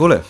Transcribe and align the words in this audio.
Takole, 0.00 0.22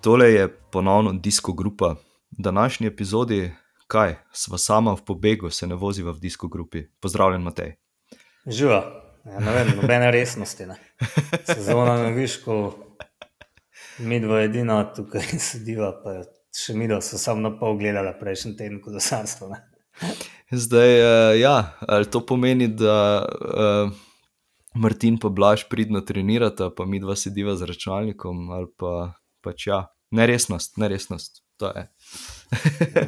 tole 0.00 0.32
je 0.32 0.48
ponovno 0.48 1.12
disko 1.12 1.52
grupa. 1.52 1.94
V 2.30 2.42
današnji 2.42 2.86
epizodi, 2.86 3.52
kaj, 3.86 4.14
sva 4.32 4.58
sama 4.58 4.94
v 4.94 5.04
pobegu, 5.04 5.50
se 5.50 5.66
ne 5.66 5.74
voziva 5.74 6.12
v 6.12 6.20
disko 6.20 6.48
grupi. 6.48 6.86
Pozdravljen, 7.00 7.42
Matej. 7.42 7.74
Živa, 8.46 8.78
ja, 9.24 9.40
ne 9.40 9.52
vem, 9.52 9.74
nobene 9.76 10.10
resnosti. 10.10 10.66
Ne. 10.66 10.78
Sezona 11.44 11.98
na 12.02 12.08
višku, 12.08 12.72
mi 13.98 14.22
dva 14.24 14.40
edina 14.40 14.80
tukaj 14.88 15.36
sediva, 15.50 15.92
pa 16.00 16.22
še 16.56 16.72
mi 16.72 16.88
dva 16.88 17.02
so 17.04 17.20
samo 17.20 17.44
na 17.44 17.52
pol 17.58 17.76
gledala 17.76 18.16
prejšnji 18.16 18.56
teden, 18.56 18.80
kot 18.80 18.96
zasarstvo. 18.96 19.52
Zdaj, 20.50 20.96
uh, 20.96 21.36
ja, 21.36 21.74
ali 21.84 22.08
to 22.08 22.24
pomeni, 22.24 22.72
da 22.72 22.96
uh, 23.28 23.92
Martin 24.74 25.18
pa 25.18 25.28
Blaž 25.28 25.64
pridno 25.70 26.00
trenirata, 26.00 26.70
pa 26.70 26.86
mi 26.86 27.00
dva 27.00 27.16
sediva 27.16 27.56
z 27.56 27.66
računalnikom, 27.66 28.50
ali 28.54 28.68
pa 28.78 29.14
pač 29.42 29.66
ja, 29.66 29.86
neresnost, 30.14 30.78
neresnost. 30.78 31.42
To 31.58 31.72
je. 31.74 31.88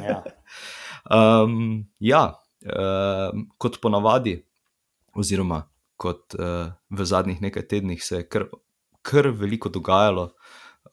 Ja. 0.03 0.23
um, 1.43 1.85
ja, 1.99 2.23
uh, 2.67 3.45
kot 3.57 3.79
ponavadi, 3.81 4.37
oziroma 5.15 5.63
kot 5.97 6.35
uh, 6.35 6.73
v 6.89 7.05
zadnjih 7.05 7.39
nekaj 7.41 7.67
tednih, 7.69 8.03
se 8.03 8.21
je 8.21 8.27
kar, 8.27 8.49
kar 9.01 9.31
veliko 9.31 9.71
dogajalo. 9.71 10.33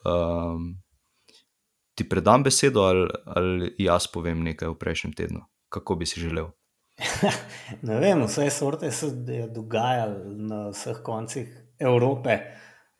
Um, 0.07 0.79
ti 1.99 2.07
predam 2.09 2.47
besedo, 2.47 2.87
ali, 2.87 3.09
ali 3.27 3.75
jaz 3.79 4.07
povem 4.13 4.45
nekaj 4.47 4.71
o 4.71 4.79
prejšnjem 4.79 5.17
tednu, 5.19 5.43
kako 5.69 5.99
bi 6.01 6.07
si 6.07 6.23
želel. 6.23 6.53
ne 7.87 7.99
vem, 8.01 8.25
vse 8.27 8.51
sorte 8.51 8.91
se 8.91 9.07
je 9.27 9.47
dogajalo 9.49 10.35
na 10.37 10.69
vseh 10.69 11.03
koncih 11.03 11.49
Evrope, 11.79 12.39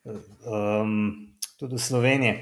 um, 0.05 1.13
tudi 1.59 1.75
v 1.75 1.79
Sloveniji. 1.79 2.35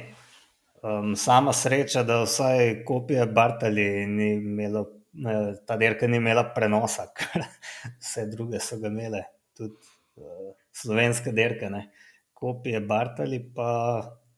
Um, 0.82 1.16
sama 1.16 1.52
sreča, 1.52 2.04
da 2.06 2.22
vsaj 2.22 2.84
kopije 2.86 3.26
Bartali 3.26 4.06
ni 4.06 4.30
imelo, 4.34 4.84
ta 5.66 5.76
dirka 5.76 6.06
ni 6.06 6.16
imela 6.16 6.44
prenosa, 6.54 7.08
ker 7.18 7.42
vse 7.98 8.28
druge 8.30 8.60
so 8.62 8.78
ga 8.78 8.86
imele, 8.86 9.24
tudi 9.58 9.74
uh, 10.22 10.54
slovenske 10.72 11.34
dirke. 11.34 11.70
Ne. 11.70 11.88
Kopije 12.32 12.80
Bartali 12.80 13.42
pa 13.54 13.70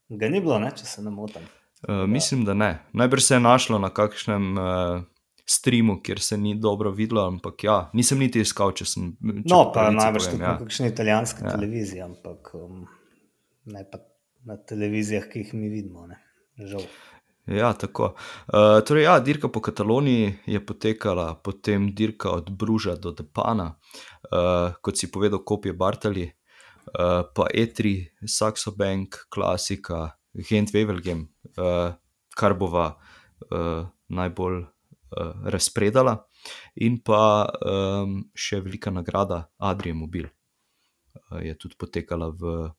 ga 0.08 0.28
ni 0.28 0.40
bilo, 0.40 0.58
ne, 0.58 0.72
če 0.76 0.88
se 0.88 1.04
ne 1.04 1.12
motim. 1.12 1.44
Uh, 1.84 2.06
mislim, 2.08 2.44
da 2.44 2.54
ne. 2.54 2.78
Najbrž 2.92 3.24
se 3.24 3.34
je 3.36 3.40
našlo 3.40 3.78
na 3.78 3.92
kakšnem 3.92 4.56
uh, 4.56 5.02
streamu, 5.50 5.98
kjer 6.02 6.20
se 6.22 6.36
ni 6.38 6.54
dobro 6.60 6.90
videlo, 6.94 7.26
ampak 7.26 7.64
ja, 7.64 7.76
nisem 7.96 8.22
niti 8.22 8.42
iskal, 8.44 8.72
če 8.76 8.86
sem. 8.86 9.10
Če 9.18 9.42
No, 9.50 9.64
pa 9.74 9.88
najbrž 9.94 10.30
tudi 10.30 10.44
ja. 10.44 10.54
na 10.54 10.58
kakšni 10.62 10.90
italijanski 10.92 11.44
Ja. 11.44 11.54
televiziji, 11.56 12.02
ampak 12.06 12.52
um, 12.54 12.84
ne 13.66 13.84
pa 13.90 13.98
na 14.46 14.56
televizijah, 14.56 15.26
ki 15.28 15.42
jih 15.44 15.54
mi 15.58 15.68
vidimo. 15.72 16.06
Ne. 16.06 16.20
Žal. 16.60 16.86
Ja, 17.50 17.72
tako. 17.74 18.12
Uh, 18.46 18.78
torej, 18.86 19.08
ja, 19.08 19.18
dirka 19.18 19.48
po 19.48 19.60
Kataloniji 19.64 20.34
je 20.46 20.60
potekala, 20.66 21.34
potem 21.42 21.88
dirka 21.96 22.30
od 22.30 22.50
Bruža 22.54 22.94
do 22.94 23.10
Depana, 23.16 23.72
uh, 24.30 24.76
kot 24.80 25.00
si 25.00 25.10
povedal, 25.10 25.42
kopije 25.44 25.74
Bartali, 25.74 26.28
uh, 26.30 27.26
pa 27.34 27.48
E3, 27.50 27.96
Saxo 28.22 28.76
Bank, 28.76 29.24
klasika, 29.34 30.12
Gent 30.34 30.70
Wevelgem, 30.76 31.26
uh, 31.58 31.96
kar 32.38 32.54
bova 32.54 32.92
uh, 32.94 33.88
najbolj 34.08 34.62
razpredala, 35.44 36.16
in 36.74 37.00
pa 37.04 37.46
um, 37.46 38.20
še 38.34 38.60
velika 38.64 38.92
nagrada 38.94 39.44
Adrije 39.58 39.94
Mobil. 39.94 40.28
Uh, 41.30 41.40
je 41.42 41.54
tudi 41.58 41.78
potekala 41.78 42.30
v 42.30 42.70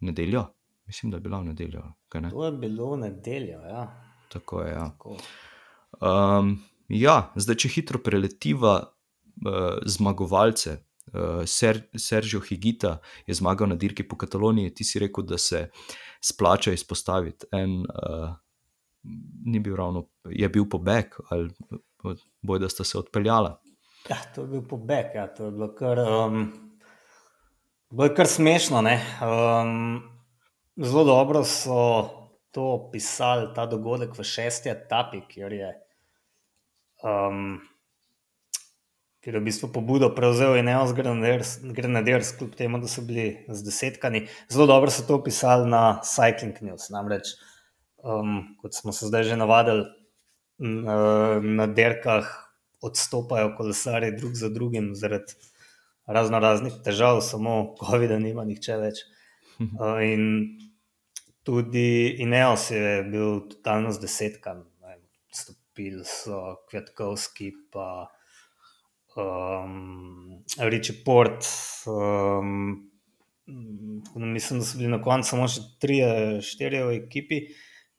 nedeljo, 0.00 0.44
mislim, 0.86 1.10
da 1.10 1.16
je 1.16 1.20
bila 1.20 1.40
v 1.40 1.50
nedeljo. 1.52 1.82
ne? 2.14 2.30
To 2.30 2.44
je 2.44 2.52
bilo 2.52 2.92
v 2.94 3.00
nedeljo. 3.06 3.60
Ja. 3.64 3.86
Tako 4.32 4.62
je. 4.62 4.72
Ja. 4.72 4.90
Tako. 4.90 5.16
Um, 6.00 6.54
ja, 6.88 7.32
zdaj, 7.36 7.58
če 7.64 7.72
hitro 7.74 8.00
preletiva 8.04 8.78
uh, 8.84 9.80
zmagovalce. 9.86 10.78
Uh, 11.10 11.42
Ser, 11.48 11.80
Sergio 11.98 12.38
Higita 12.44 13.00
je 13.26 13.34
zmagal 13.34 13.72
na 13.72 13.74
dirki 13.74 14.04
po 14.06 14.16
Kataloniji, 14.20 14.74
ti 14.74 14.86
si 14.86 15.00
rekel, 15.02 15.26
da 15.26 15.38
se 15.38 15.64
splača 16.22 16.72
izpostaviti. 16.76 17.48
En 17.56 17.80
uh, 17.82 18.36
ni 19.46 19.60
bil 19.60 19.76
ravno, 19.76 20.06
je 20.24 20.48
bil 20.48 20.68
pobeg, 20.68 21.14
ali 21.30 21.50
boj, 22.42 22.58
da 22.58 22.68
sta 22.68 22.84
se 22.84 22.98
odpeljala. 22.98 23.60
Ja, 24.08 24.16
to 24.34 24.44
je 24.44 24.48
bil 24.48 24.62
pobeg, 24.68 25.14
ja, 25.14 25.26
to 25.34 25.48
je 25.48 25.50
bilo 25.50 25.74
kar, 25.74 25.98
um, 25.98 26.46
bilo 27.90 28.08
kar 28.16 28.26
smešno. 28.26 28.82
ne. 28.82 28.96
Um, 29.22 30.02
zelo 30.76 31.04
dobro 31.04 31.44
so 31.44 32.08
to 32.50 32.62
opisali, 32.62 33.50
ta 33.54 33.66
dogodek 33.66 34.16
v 34.18 34.24
šesti 34.24 34.72
etapi, 34.72 35.20
kjer 35.28 35.52
je, 35.52 35.74
um, 37.06 37.60
kjer 39.20 39.36
je 39.36 39.40
v 39.40 39.44
bistvu 39.44 39.70
pobudo 39.72 40.10
prevzel 40.14 40.56
Ineos 40.58 40.94
Grenadiers, 40.96 41.58
Grenadiers, 41.62 42.32
kljub 42.38 42.56
temu, 42.58 42.80
da 42.80 42.88
so 42.88 43.04
bili 43.06 43.44
z 43.48 43.64
desetkami. 43.64 44.26
Zelo 44.48 44.66
dobro 44.66 44.90
so 44.90 45.06
to 45.06 45.20
opisali 45.20 45.68
na 45.70 46.00
Cycling 46.04 46.58
News. 46.64 46.88
Namreč, 46.90 47.36
um, 48.04 48.56
kot 48.60 48.74
smo 48.74 48.92
se 48.92 49.06
zdaj 49.06 49.24
že 49.24 49.36
navadili, 49.36 49.84
n- 50.58 50.84
eh, 50.88 51.40
na 51.40 51.66
derkah 51.66 52.28
odstopajo 52.80 53.54
kolesari 53.56 54.16
drug 54.16 54.34
za 54.34 54.48
drugim 54.48 54.94
zaradi 54.94 55.34
razno 56.06 56.38
raznih 56.38 56.72
težav, 56.84 57.20
samo 57.20 57.74
COVID-a 57.80 58.18
nima 58.18 58.44
nihče 58.44 58.76
več. 58.76 59.04
Uh, 59.60 59.98
in 60.00 60.22
tudi 61.44 62.16
Ineos 62.24 62.70
je 62.70 63.02
bil 63.04 63.42
totalno 63.50 63.92
z 63.92 64.00
desetkami. 64.00 64.64
Stopili 65.30 66.00
so 66.08 66.56
Kvetkovski, 66.70 67.50
pa 67.70 68.08
um, 69.16 70.40
Richie 70.58 70.96
Port. 71.04 71.44
Um, 71.86 72.90
mislim, 74.16 74.58
da 74.58 74.64
so 74.64 74.78
bili 74.78 74.90
na 74.90 75.02
koncu 75.02 75.28
samo 75.28 75.48
še 75.48 75.60
tri, 75.82 76.00
štiri 76.42 76.82
v 76.86 76.96
ekipi, 77.02 77.42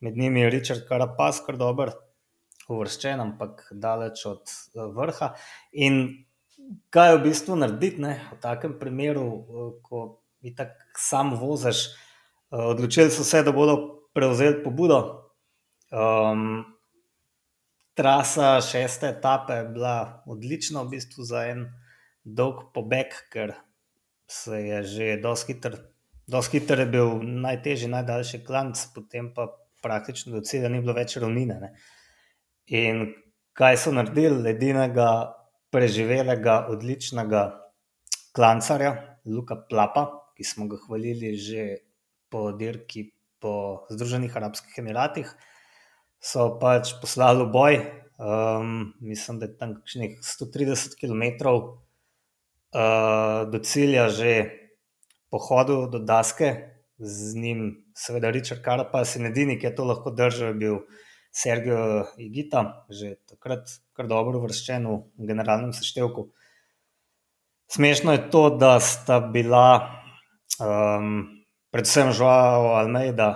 med 0.02 0.18
njimi 0.18 0.42
je 0.42 0.50
Richard 0.50 0.88
Carapaz, 0.90 1.44
kar 1.46 1.58
dober, 1.58 1.94
uvrščen, 2.72 3.22
ampak 3.22 3.68
daleč 3.72 4.26
od 4.30 4.44
eh, 4.50 4.86
vrha. 4.98 5.34
In 5.74 6.02
kaj 6.94 7.18
v 7.18 7.24
bistvu 7.28 7.58
narediti 7.60 8.04
ne, 8.04 8.18
v 8.32 8.40
takem 8.44 8.78
primeru, 8.80 9.26
eh, 9.26 9.72
ko 9.86 10.06
itak 10.42 10.76
sam 10.98 11.36
voziš. 11.40 11.88
Eh, 12.52 12.68
Odločili 12.74 13.14
so 13.14 13.26
se, 13.28 13.44
da 13.44 13.54
bodo 13.56 13.78
prevzeli 14.16 14.64
pobudo. 14.64 15.02
Um, 15.92 16.64
trasa 18.00 18.62
šeste 18.64 19.10
etape 19.12 19.58
je 19.60 19.66
bila 19.76 20.24
odlična, 20.28 20.86
v 20.86 20.96
bistvu 20.96 21.28
za 21.28 21.46
en 21.52 21.66
dolg 22.24 22.70
pobeg, 22.74 23.12
ker 23.32 23.54
se 24.32 24.62
je 24.64 24.84
že 24.88 25.08
dosti 25.20 25.54
hiter, 25.54 25.76
dosti 26.32 26.60
hiter 26.60 26.80
je 26.80 26.86
bil 26.94 27.20
najtežji, 27.44 27.92
najdaljši 27.92 28.40
klanc, 28.48 28.80
potem 28.96 29.34
pa 29.36 29.50
praktično 29.82 30.36
do 30.36 30.44
cilja 30.46 30.70
ni 30.70 30.82
bilo 30.82 30.96
več 30.98 31.18
ravnine. 31.18 31.58
Ne. 31.62 31.72
In 32.78 33.06
kaj 33.58 33.80
so 33.84 33.94
naredili, 33.96 34.44
edinega 34.54 35.10
preživelega, 35.72 36.66
odličnega 36.72 37.46
klancarja, 38.36 38.94
Luka 39.26 39.58
Plapa, 39.70 40.08
ki 40.38 40.46
smo 40.48 40.68
ga 40.72 40.80
hvalili 40.86 41.36
že 41.38 41.66
po 42.32 42.52
dirki 42.58 43.12
po 43.42 43.88
Združenih 43.90 44.38
Arabskih 44.38 44.78
Emiratih, 44.80 45.28
so 46.22 46.56
pač 46.62 46.94
poslali 47.02 47.44
v 47.44 47.52
boj. 47.52 47.76
Um, 48.22 48.94
mislim, 49.02 49.40
da 49.42 49.50
je 49.50 49.58
tam 49.58 49.74
kakšnih 49.80 50.20
130 50.22 50.94
km 51.00 51.24
uh, 51.50 53.50
do 53.50 53.60
cilja 53.66 54.06
že 54.14 54.34
pohodil 55.34 55.90
do 55.90 55.98
Daske, 55.98 56.70
z 57.02 57.36
njim, 57.36 57.62
seveda, 57.98 58.30
Richard 58.30 58.64
Carapaz 58.64 59.16
in 59.18 59.26
edini, 59.26 59.58
ki 59.60 59.72
je 59.72 59.76
to 59.76 59.86
lahko 59.90 60.14
držal, 60.14 60.54
je 60.54 60.60
bil 60.62 60.78
Sergio 61.32 62.06
Igita, 62.20 62.86
že 62.90 63.16
takrat 63.30 63.72
kar 63.96 64.08
dobro 64.08 64.42
uvrščen 64.42 64.86
v 64.86 65.28
generalnem 65.28 65.74
seštevku. 65.74 66.30
Smešno 67.72 68.14
je 68.18 68.24
to, 68.32 68.50
da 68.60 68.76
sta 68.84 69.22
bila 69.34 69.66
um, 70.60 71.24
predvsem 71.72 72.12
Joao 72.12 72.76
Almeida, 72.76 73.30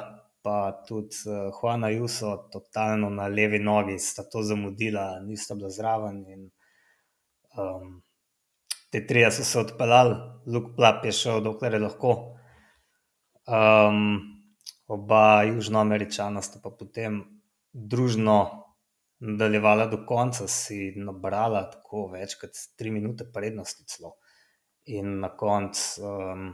pa 0.44 0.84
tudi 0.88 1.16
uh, 1.26 1.50
Juana 1.56 1.90
Juso, 1.90 2.36
totalno 2.52 3.10
na 3.10 3.30
levi 3.32 3.60
nogi, 3.64 3.96
sta 4.00 4.28
to 4.30 4.44
zamudila, 4.44 5.22
nista 5.24 5.56
bila 5.56 5.72
zraven. 5.72 6.20
In, 6.30 6.50
um, 7.58 8.02
te 8.92 9.06
trije 9.08 9.32
so 9.32 9.44
se 9.44 9.60
odpeljali, 9.60 10.16
Luke 10.46 10.76
Plap 10.76 11.06
je 11.06 11.12
šel, 11.12 11.42
dokler 11.42 11.80
je 11.80 11.86
lahko. 11.88 12.35
Um, 13.46 14.22
oba 14.88 15.44
južnoameričana 15.44 16.42
sta 16.42 16.60
pa 16.64 16.72
potem 16.74 17.22
družno 17.74 18.38
nadaljevala 19.20 19.86
do 19.88 20.02
konca, 20.06 20.48
si 20.48 20.94
nabrala 20.98 21.66
tako 21.72 22.08
več 22.14 22.36
kot 22.42 22.58
tri 22.78 22.92
minute 22.92 23.28
prednosti 23.34 23.86
celo. 23.88 24.16
In 24.86 25.20
na 25.22 25.32
koncu 25.34 26.06
um, 26.06 26.48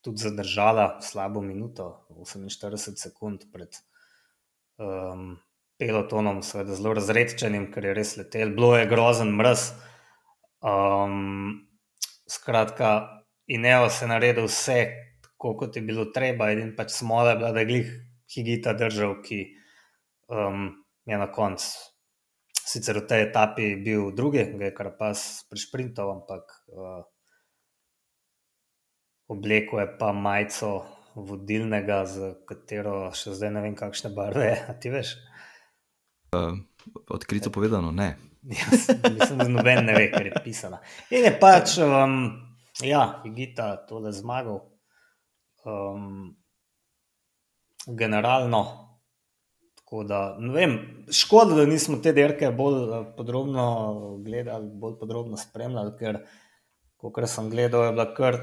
tudi 0.00 0.24
zadržala 0.24 1.00
slabo 1.04 1.42
minuto, 1.44 2.06
48 2.10 2.96
sekund 2.96 3.44
pred 3.52 3.76
um, 4.80 5.34
pelotonom, 5.80 6.42
seveda 6.44 6.76
zelo 6.76 6.94
razredčenim, 6.96 7.70
ker 7.72 7.90
je 7.90 7.96
res 7.96 8.16
letel, 8.20 8.54
bilo 8.56 8.74
je 8.76 8.88
grozen 8.88 9.32
mrz. 9.36 9.66
Um, 10.60 11.68
skratka, 12.28 13.16
Ineo 13.50 13.88
se 13.90 14.04
je 14.04 14.08
naredil 14.08 14.46
vse, 14.46 14.80
tako 15.40 15.56
kot 15.56 15.76
je 15.76 15.82
bilo 15.82 16.04
treba, 16.12 16.50
in 16.52 16.74
pač 16.76 16.92
smola 16.92 17.30
je 17.30 17.36
bila, 17.40 17.52
da 17.52 17.62
je 17.62 17.66
glih 17.66 17.92
Higita 18.30 18.74
držal, 18.76 19.22
ki 19.24 19.38
um, 20.28 20.68
je 21.08 21.16
na 21.16 21.26
koncu. 21.32 21.64
Sicer 22.52 23.00
v 23.00 23.06
tej 23.08 23.24
etapi 23.24 23.70
bil 23.80 24.12
drugi, 24.12 24.44
ga 24.52 24.68
je 24.68 24.74
kar 24.76 24.92
pas 24.98 25.16
prišprintal, 25.48 26.12
ampak 26.12 26.44
uh, 26.68 27.00
obleko 29.32 29.80
je 29.80 29.88
pa 29.96 30.12
majico 30.12 30.84
vodilnega, 31.16 32.04
za 32.04 32.34
katero 32.44 33.08
še 33.16 33.32
zdaj 33.32 33.56
ne 33.56 33.64
vem, 33.64 33.74
kakšne 33.74 34.12
barve 34.12 34.44
je. 34.44 34.56
A 34.60 34.76
ti 34.76 34.92
veš? 34.92 35.16
Uh, 36.36 36.60
odkrito 37.08 37.48
povedano, 37.48 37.96
ne. 37.96 38.12
Jaz, 38.60 38.92
mislim, 39.08 39.40
da 39.40 39.48
noben 39.48 39.88
ne 39.88 39.96
ve, 39.96 40.10
ker 40.12 40.28
je 40.28 40.44
pisana. 40.44 40.84
In 41.08 41.24
je 41.24 41.32
pač, 41.40 41.80
um, 41.80 42.28
ja, 42.84 43.24
Gita 43.24 43.72
tole 43.88 44.12
zmagal. 44.12 44.68
Um, 45.64 46.36
generalno, 47.86 48.62
tako 49.74 50.04
da, 50.04 50.36
ne 50.38 50.52
vem, 50.52 51.04
škoda, 51.12 51.54
da 51.54 51.66
nismo 51.66 51.98
te 52.02 52.12
derke 52.12 52.50
bolj 52.56 52.78
uh, 52.82 53.06
podrobno 53.16 53.64
gledali, 54.24 54.70
bolj 54.72 54.98
podrobno 55.00 55.36
spremljali, 55.36 55.96
ker, 55.98 56.20
kot 56.96 57.20
sem 57.28 57.50
gledal, 57.50 57.84
je 57.88 57.92
bila 57.92 58.08
kar 58.14 58.40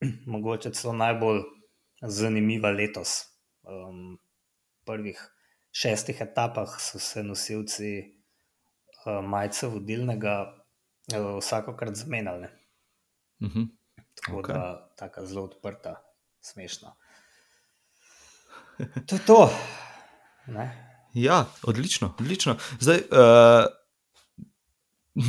mogoče 0.32 0.72
celo 0.74 0.92
najbolj 0.96 1.42
zanimiva 2.02 2.70
letos. 2.70 3.20
Um, 3.62 4.18
v 4.80 4.86
prvih 4.88 5.18
šestih 5.70 6.20
etapah 6.24 6.78
so 6.80 6.98
se 6.98 7.22
nosilci 7.22 7.90
uh, 9.04 9.24
majice 9.24 9.68
vodilnega 9.68 10.36
uh, 10.48 11.36
vsakokrat 11.38 11.94
zamenjali. 11.94 12.48
Uh 13.40 13.48
-huh. 13.48 13.68
Tako 14.14 14.40
okay. 14.40 14.52
da, 14.52 14.92
tako 14.96 15.26
zelo 15.26 15.44
odprta, 15.44 16.07
smešna. 16.52 16.94
To 19.06 19.16
je 19.16 19.22
to. 19.26 19.50
Ne? 20.46 20.68
Ja, 21.14 21.46
odlično, 21.62 22.14
odlično. 22.20 22.56
Zdaj, 22.80 22.96
uh, 22.96 23.66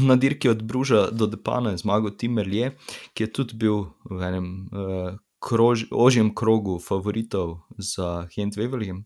na 0.08 0.16
dirki 0.16 0.50
od 0.50 0.64
Bruža 0.64 1.08
do 1.12 1.28
Depana 1.28 1.74
je 1.74 1.78
zmagal 1.78 2.12
Tim 2.18 2.34
Merlje, 2.34 2.76
ki 3.14 3.24
je 3.24 3.34
tudi 3.34 3.58
bil 3.58 3.90
v 4.06 4.22
enem 4.22 4.48
uh, 4.70 5.18
krož, 5.40 5.88
ožjem 5.92 6.34
krogu 6.36 6.80
favoritov 6.80 7.60
za 7.78 8.28
Hentweveljem. 8.36 9.06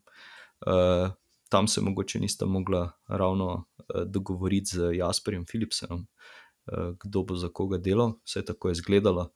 Uh, 0.66 1.14
tam 1.50 1.68
se 1.68 1.82
mogoče 1.82 2.20
nista 2.20 2.46
mogla 2.46 2.92
ravno 3.08 3.54
uh, 3.54 4.02
dogovoriti 4.06 4.76
z 4.76 4.98
Jasperjem 4.98 5.46
Philipsenom, 5.46 6.04
uh, 6.04 6.96
kdo 7.04 7.24
bo 7.24 7.36
za 7.36 7.50
koga 7.50 7.78
delal, 7.78 8.18
vse 8.26 8.46
tako 8.46 8.70
je 8.70 8.80
izgledalo. 8.80 9.30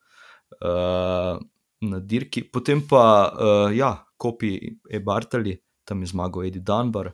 Uh, 0.61 1.39
na 1.81 1.99
dirki, 1.99 2.43
potem 2.43 2.81
pa, 2.87 3.31
uh, 3.33 3.75
ja, 3.75 4.05
kopi 4.17 4.57
e-Bartali, 4.89 5.57
tam 5.85 6.01
je 6.01 6.11
zmagal 6.11 6.49
Eddie 6.49 6.61
Dunbar, 6.61 7.13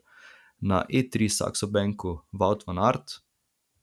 na 0.63 0.85
E3 0.87 1.27
Saxo 1.27 1.67
Banku 1.67 2.23
Wout 2.31 2.63
van 2.67 2.79
Art, 2.79 3.19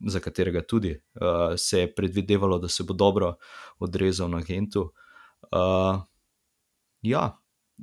za 0.00 0.21
katerega 0.21 0.62
tudi 0.65 0.94
uh, 0.97 1.53
se 1.56 1.81
je 1.81 1.94
predvidevalo, 1.94 2.59
da 2.59 2.69
se 2.69 2.85
bo 2.85 2.94
dobro 2.94 3.35
odrezal 3.79 4.31
na 4.31 4.41
Gentu. 4.41 4.93
Uh, 5.53 6.00
ja, 7.03 7.37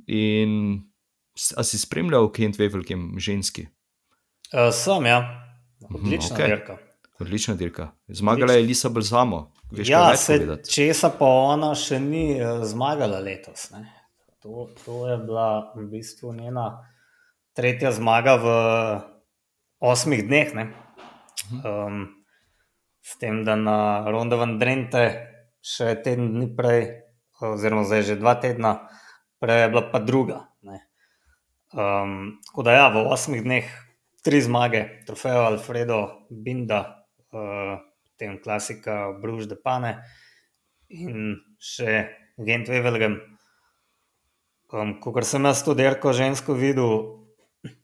in 0.06 0.82
a 1.56 1.62
si 1.62 1.78
spremljal 1.78 2.32
Kent 2.32 2.58
Wevelkem 2.58 3.18
ženski? 3.18 3.68
Uh, 4.50 4.72
sem, 4.74 5.06
ja, 5.06 5.22
odlična 5.94 6.36
okay. 6.36 6.46
dirka. 6.46 6.87
Odlična 7.20 7.54
dirka. 7.54 7.90
Zmagala 8.08 8.52
je 8.52 8.62
Elisa 8.62 8.88
Balzamo. 8.88 9.52
Ja, 9.72 10.16
se, 10.16 10.38
česa 10.70 11.10
pa 11.18 11.26
ona 11.26 11.74
še 11.74 11.98
ni 12.00 12.38
uh, 12.38 12.62
zmagala 12.64 13.18
letos. 13.18 13.68
To, 14.42 14.68
to 14.84 15.08
je 15.08 15.16
bila 15.18 15.72
v 15.74 15.88
bistvu 15.90 16.32
njena 16.32 16.68
tretja 17.58 17.90
zmaga 17.92 18.36
v 18.38 18.46
osmih 19.82 20.22
dneh. 20.28 20.54
Um, 21.64 22.06
s 23.02 23.18
tem, 23.18 23.42
da 23.44 23.56
na 23.58 24.06
Ronda 24.10 24.38
van 24.38 24.58
Drente 24.60 25.02
še 25.64 25.96
teden 26.04 26.32
dni 26.36 26.52
prej 26.54 26.86
oziroma 27.42 27.82
zdaj 27.86 28.02
že 28.02 28.20
dva 28.20 28.36
tedna, 28.38 28.90
prej 29.42 29.66
je 29.66 29.72
bila 29.74 29.84
pa 29.90 29.98
druga. 30.02 30.44
Um, 31.68 32.38
tako 32.48 32.64
da, 32.64 32.72
ja, 32.72 32.86
v 32.88 33.04
osmih 33.12 33.42
dneh 33.44 33.66
tri 34.24 34.40
zmage, 34.40 35.04
trofejo 35.04 35.44
Alfredo 35.50 36.26
Binda, 36.30 36.97
uh, 37.32 37.78
potem 38.04 38.38
klasika 38.42 39.12
Bruž 39.22 39.46
de 39.46 39.56
Pane 39.56 39.98
in 40.88 41.38
še 41.60 42.08
Gent 42.38 42.68
Wevelgem. 42.68 43.18
Um, 44.72 44.98
Ko 45.00 45.14
sem 45.24 45.46
jaz 45.48 45.62
to 45.64 45.74
derko 45.74 46.12
žensko 46.12 46.54
videl, 46.54 47.18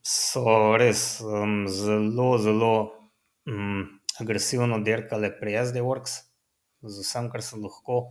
so 0.04 0.76
res 0.76 1.20
um, 1.24 1.64
zelo, 1.68 2.36
zelo 2.38 2.74
um, 3.48 3.86
agresivno 4.20 4.80
derkale 4.84 5.30
pri 5.32 5.56
SD 5.64 5.80
Works, 5.84 6.18
z 6.84 7.06
vsem, 7.06 7.30
kar 7.32 7.42
so 7.42 7.58
lahko 7.58 8.10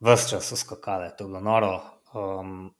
vse 0.00 0.30
čas 0.30 0.52
uskakale, 0.54 1.10
to 1.16 1.26
je 1.26 1.32
bilo 1.32 1.42
noro. 1.42 1.74
Um, 2.14 2.70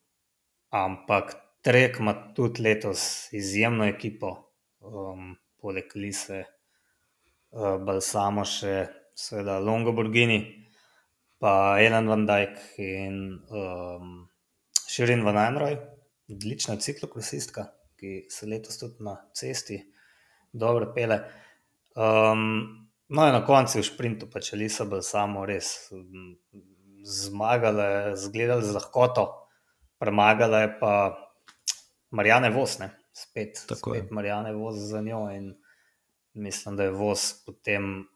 ampak 0.71 1.35
Trek 1.61 1.99
ima 1.99 2.13
tudi 2.35 2.63
letos 2.63 3.33
izjemno 3.35 3.83
ekipo, 3.83 4.31
um, 4.79 5.35
poleg 5.59 5.91
Lise, 5.95 6.45
Balsamo, 7.51 8.45
še 8.45 8.73
seveda 9.17 9.57
Longo 9.59 9.93
Borgini, 9.95 10.39
pa 11.39 11.79
Elen 11.81 12.09
Van 12.11 12.25
Dijk 12.27 12.59
in 12.83 13.21
um, 13.49 14.11
Širin 14.89 15.23
Van 15.25 15.39
Einroj, 15.41 15.77
odlična 16.29 16.77
ciklokrosistka, 16.77 17.65
ki 17.99 18.25
se 18.31 18.47
letos 18.47 18.79
tudi 18.79 19.03
na 19.03 19.15
cesti 19.35 19.79
dobro 20.51 20.91
pele. 20.95 21.19
Um, 21.95 22.43
no, 23.09 23.25
in 23.25 23.33
na 23.35 23.41
koncu 23.45 23.79
v 23.79 23.87
šprintu, 23.87 24.29
pa 24.31 24.43
če 24.43 24.59
Lisa 24.59 24.85
Balsamo 24.89 25.45
res. 25.49 25.89
Um, 25.95 26.35
zmagala, 27.09 28.15
zgledala 28.19 28.61
z 28.61 28.75
lahkoto, 28.75 29.25
premagala 29.99 30.65
je 30.65 30.71
pa 30.81 30.93
Marijane 32.11 32.51
Vos, 32.53 32.77
ne? 32.79 32.91
spet, 33.19 33.57
spet 33.57 34.11
Marijane 34.11 34.53
Vos 34.53 34.75
za 34.75 35.01
njo. 35.01 35.29
In 35.31 35.53
mislim, 36.39 36.75
da 36.75 36.83
je 36.83 36.91
Vos 36.91 37.43
potem 37.45 38.07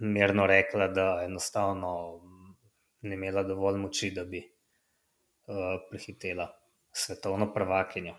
mirno 0.00 0.46
rekla, 0.46 0.88
da 0.88 1.22
enostavno 1.24 2.20
ni 3.02 3.14
imela 3.14 3.42
dovolj 3.42 3.78
moči, 3.78 4.10
da 4.10 4.24
bi 4.24 4.38
uh, 4.38 5.54
prehitela 5.90 6.48
svetovno 6.92 7.52
prvakinjo, 7.54 8.14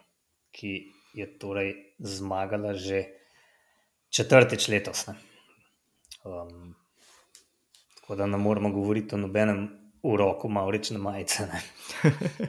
ki 0.52 0.92
je 1.14 1.28
torej 1.40 1.74
zmagala 2.00 2.74
že 2.74 3.04
četrtič 4.10 4.68
letos. 4.68 5.08
Um, 6.24 6.76
tako 7.96 8.16
da 8.16 8.26
ne 8.26 8.38
moremo 8.38 8.72
govoriti 8.72 9.16
o 9.16 9.18
nobenem 9.18 9.70
v 10.04 10.16
roko 10.18 10.48
maurične 10.48 10.98
majice. 10.98 11.48
Ne? 11.48 11.62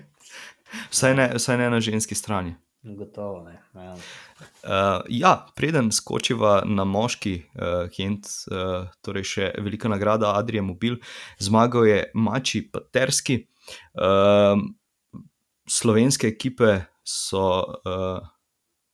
vsaj, 0.90 1.14
ne, 1.14 1.30
vsaj 1.34 1.58
ne 1.58 1.70
na 1.70 1.80
ženski 1.80 2.14
strani. 2.14 2.54
Gotovo 2.82 3.42
ne. 3.42 3.62
Ja, 3.74 3.94
uh, 3.94 5.04
ja 5.08 5.46
preden 5.54 5.92
skočiva 5.92 6.62
na 6.66 6.84
moški 6.84 7.36
uh, 7.38 7.86
Hent, 7.94 8.26
uh, 8.50 8.90
torej 9.06 9.28
še 9.30 9.50
velika 9.62 9.90
nagrada 9.92 10.32
Adrija 10.34 10.64
Mobil, 10.66 10.98
zmagal 11.38 11.86
je 11.86 12.00
Mači 12.14 12.64
Paterski. 12.72 13.44
Uh, 13.94 14.58
slovenske 15.70 16.32
ekipe 16.34 16.80
so 17.06 17.46
uh, 17.62 18.18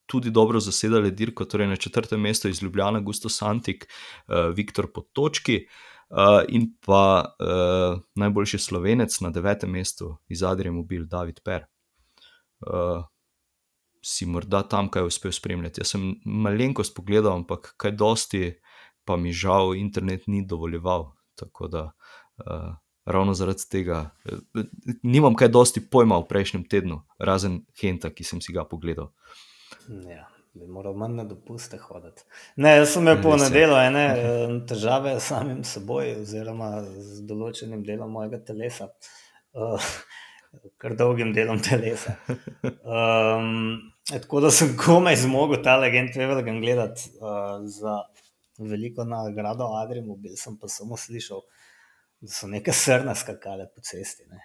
tudi 0.09 0.31
dobro 0.37 0.61
zasedale 0.61 1.11
dirko, 1.11 1.49
torej 1.49 1.73
na 1.73 1.77
četrtem 1.77 2.21
mestu 2.21 2.53
iz 2.53 2.63
Ljubljana, 2.63 3.01
Gusto 3.01 3.33
Santik, 3.33 3.89
uh, 3.89 4.51
Viktor 4.53 4.93
Potočki. 4.93 5.63
Uh, 6.09 6.41
in 6.49 6.71
pa 6.81 7.25
uh, 7.25 8.01
najboljši 8.17 8.59
slovenec 8.59 9.21
na 9.21 9.29
devetem 9.31 9.71
mestu 9.71 10.17
iz 10.29 10.43
Adrija 10.43 10.73
Mobil, 10.73 11.05
David 11.05 11.41
Per. 11.45 11.67
Uh, 12.65 13.05
si 14.09 14.27
morda 14.27 14.63
tam 14.63 14.89
kaj 14.89 15.09
uspel 15.11 15.33
spremljati. 15.33 15.83
Jaz 15.83 15.93
sem 15.95 16.09
malenkost 16.25 16.95
pogledal, 16.97 17.43
ampak 17.43 17.75
kaj 17.77 17.93
dosti, 18.01 18.43
pa 19.05 19.17
mi 19.17 19.33
žal 19.33 19.75
internet 19.77 20.27
ni 20.27 20.45
dovoljeval. 20.47 21.11
Tako 21.39 21.69
da 21.69 21.83
uh, 21.91 22.73
ravno 23.05 23.35
zaradi 23.35 23.69
tega 23.71 24.01
uh, 24.25 24.65
nimam 25.03 25.37
kaj 25.37 25.53
dosti 25.53 25.85
pojma 25.91 26.19
v 26.23 26.29
prejšnjem 26.31 26.65
tednu, 26.69 27.03
razen 27.19 27.63
Henta, 27.83 28.11
ki 28.11 28.25
sem 28.25 28.41
si 28.41 28.57
ga 28.57 28.65
pogledal. 28.65 29.13
Ja 30.09 30.27
bi 30.59 30.67
moral 30.67 30.95
manj 30.99 31.15
na 31.15 31.25
dopuste 31.29 31.79
hoditi. 31.79 32.25
Ne, 32.57 32.73
jaz 32.81 32.95
sem 32.95 33.05
imel 33.05 33.21
po 33.23 33.37
nedelu 33.39 33.77
ene 33.79 34.05
težave 34.71 35.19
s 35.21 35.29
samim 35.31 35.61
seboj, 35.65 36.17
oziroma 36.23 36.71
z 36.83 37.27
določenim 37.29 37.85
delom 37.87 38.11
mojega 38.17 38.41
telesa. 38.51 38.89
uh, 39.53 39.93
kar 40.81 40.97
dolgim 40.97 41.33
delom 41.37 41.61
telesa. 41.63 42.17
Um, 42.83 43.93
tako 44.09 44.41
da 44.41 44.51
sem 44.51 44.77
komaj 44.77 45.17
zmogel 45.17 45.63
ta 45.65 45.77
legend 45.77 46.17
Vevelgan 46.17 46.61
gledati 46.61 47.11
uh, 47.21 47.61
za 47.69 47.99
veliko 48.59 49.05
nagrado 49.05 49.65
Adrimu, 49.83 50.17
bil 50.17 50.37
sem 50.37 50.57
pa 50.59 50.69
samo 50.69 50.97
slišal, 50.97 51.43
da 52.21 52.33
so 52.33 52.49
neke 52.49 52.73
srne 52.73 53.15
skakale 53.15 53.69
po 53.75 53.85
cesti. 53.85 54.27
Ne. 54.31 54.41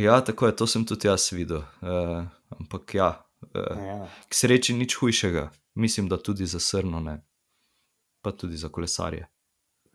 Ja, 0.00 0.20
tako 0.24 0.46
je, 0.46 0.56
to 0.56 0.66
sem 0.66 0.84
tudi 0.86 1.08
jaz 1.08 1.30
videl. 1.32 1.62
Uh, 1.80 2.26
ampak 2.60 2.94
ja, 2.94 3.10
uh, 3.54 3.78
Ja. 3.86 4.08
k 4.28 4.34
sreči 4.34 4.74
nič 4.74 4.96
hujšega. 4.96 5.50
Mislim, 5.78 6.08
da 6.08 6.18
tudi 6.18 6.46
za 6.46 6.58
srno 6.60 7.00
ne, 7.00 7.20
pa 8.22 8.32
tudi 8.32 8.56
za 8.56 8.68
kolesarje. 8.68 9.28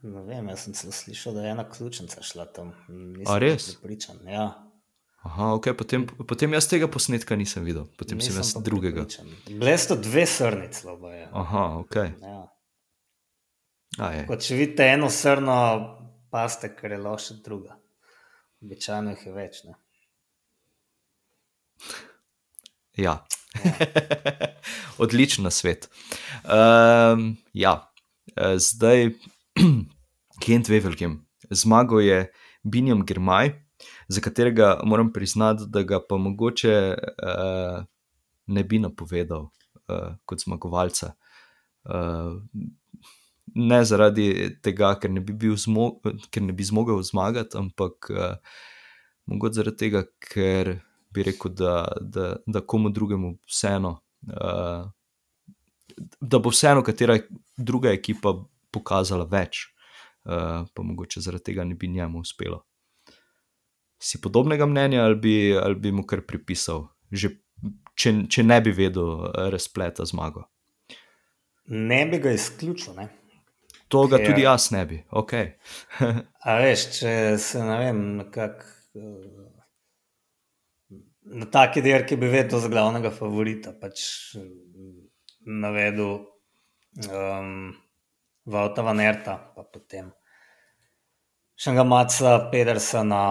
Ne 0.03 0.21
vem, 0.23 0.47
jaz 0.49 0.63
sem 0.63 0.91
slišal, 0.91 1.33
da 1.33 1.43
je 1.43 1.51
ena 1.51 1.65
ključnica 1.69 2.21
šla 2.23 2.45
tam. 2.45 2.71
Nisem 2.87 3.33
A 3.33 3.37
res? 3.39 3.67
Pripričan. 3.75 4.17
Ja, 4.27 4.47
Aha, 5.23 5.53
okay, 5.55 5.71
potem, 5.71 6.03
potem 6.27 6.51
jaz 6.57 6.67
tega 6.67 6.89
posnetka 6.91 7.35
nisem 7.39 7.63
videl, 7.63 7.85
potem 7.95 8.19
sem 8.19 8.33
nisem 8.33 8.41
jaz 8.41 8.49
pa 8.57 8.61
drugega. 8.65 9.05
Bile 9.47 9.75
so 9.79 9.95
dve 9.95 10.25
srnice, 10.27 10.83
loba 10.89 11.13
je. 11.15 11.27
Aha, 11.31 11.63
ok. 11.79 11.95
Ja. 12.19 12.41
A 14.03 14.09
je. 14.11 14.25
Kot 14.27 14.43
če 14.43 14.57
vidite 14.59 14.89
eno 14.91 15.07
srno, 15.13 15.55
paste, 16.33 16.73
ker 16.75 16.91
je 16.91 16.99
loša 16.99 17.37
druga. 17.45 17.77
Običajno 18.63 19.15
jih 19.15 19.23
je 19.29 19.33
več. 19.37 19.63
Ne? 19.69 19.77
Ja. 22.99 23.15
Odličen 25.03 25.47
svet. 25.51 25.87
Um, 26.43 27.37
ja, 27.55 27.77
eh, 28.35 28.57
zdaj 28.59 29.13
Kent 30.43 30.67
Wevelgem. 30.67 31.21
Zmagal 31.47 32.01
je 32.03 32.19
Binjam 32.63 33.05
Germaj, 33.05 33.53
za 34.13 34.21
katerega 34.21 34.77
moram 34.85 35.11
priznati, 35.13 35.67
da 35.67 35.83
ga 35.83 35.99
pa 36.09 36.17
mogoče 36.17 36.77
uh, 36.93 37.83
ne 38.47 38.63
bi 38.63 38.79
napovedal 38.79 39.49
uh, 39.49 40.15
kot 40.25 40.45
zmagovalca. 40.45 41.13
Uh, 41.83 42.39
ne 43.55 43.83
zaradi 43.85 44.27
tega, 44.63 44.93
ker 44.99 45.11
ne 45.11 45.21
bi, 45.21 45.33
bil 45.33 45.55
zmo 45.59 45.89
ker 46.31 46.43
ne 46.43 46.55
bi 46.55 46.65
zmogel 46.65 47.01
zmagati, 47.05 47.57
ampak 47.59 48.09
uh, 48.13 48.57
mogoče 49.29 49.61
zaradi 49.61 49.79
tega, 49.85 50.03
ker 50.31 50.75
bi 51.13 51.27
rekel, 51.27 51.53
da, 51.53 51.75
da, 52.01 52.33
da 52.47 52.61
komu 52.61 52.89
drugemu 52.89 53.35
vseeno, 53.49 53.97
uh, 54.31 54.89
da 56.21 56.39
bo 56.39 56.53
vseeno 56.53 56.83
katera 56.83 57.19
druga 57.57 57.93
ekipa 57.93 58.35
pokazala 58.73 59.27
več, 59.29 59.67
uh, 60.25 60.63
pa 60.73 60.85
mogoče 60.85 61.21
zaradi 61.21 61.51
tega 61.51 61.67
ne 61.67 61.77
bi 61.77 61.91
njemu 61.91 62.23
uspelo. 62.25 62.63
Si 64.03 64.19
podobnega 64.21 64.65
mnenja 64.67 65.05
ali 65.07 65.15
bi, 65.15 65.33
ali 65.55 65.75
bi 65.79 65.91
mu 65.95 66.03
kar 66.03 66.25
pripisal, 66.27 66.89
že, 67.11 67.29
če, 67.95 68.11
če 68.27 68.43
ne 68.43 68.57
bi 68.65 68.73
vedel 68.75 69.29
eh, 69.29 69.47
razpleta 69.53 70.05
zmago? 70.09 70.43
ne 71.71 72.01
bi 72.11 72.17
ga 72.19 72.33
izključil. 72.35 72.97
Ne? 72.97 73.05
To 73.87 74.01
ga 74.11 74.17
Ker- 74.19 74.25
tudi 74.33 74.41
jaz 74.43 74.65
ne 74.75 74.81
bi. 74.85 74.97
Okay. 75.15 75.53
A 76.49 76.57
veš, 76.59 76.81
če 76.97 77.13
se 77.39 77.61
ne 77.63 77.77
vem, 77.85 78.01
nekako. 78.19 78.67
eh, 78.99 79.49
Na 81.23 81.45
taki 81.47 81.79
dirki 81.81 82.17
bi 82.19 82.27
vedel 82.27 82.59
za 82.59 82.67
glavnega 82.67 83.07
favorita, 83.15 83.71
pač 83.79 84.01
mm, 84.35 85.05
navedel 85.63 86.17
um, 87.07 87.71
Vauta 88.43 88.83
Vanerta, 88.83 89.37
pa 89.55 89.63
potem 89.63 90.09
Šangamaca, 91.55 92.49
Pedersena, 92.51 93.21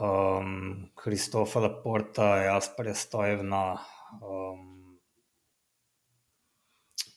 um, 0.00 0.90
Kristofa 0.94 1.60
Laporta, 1.60 2.36
Jasperja 2.36 2.94
Stojevna. 2.94 3.78
Um, 4.22 4.98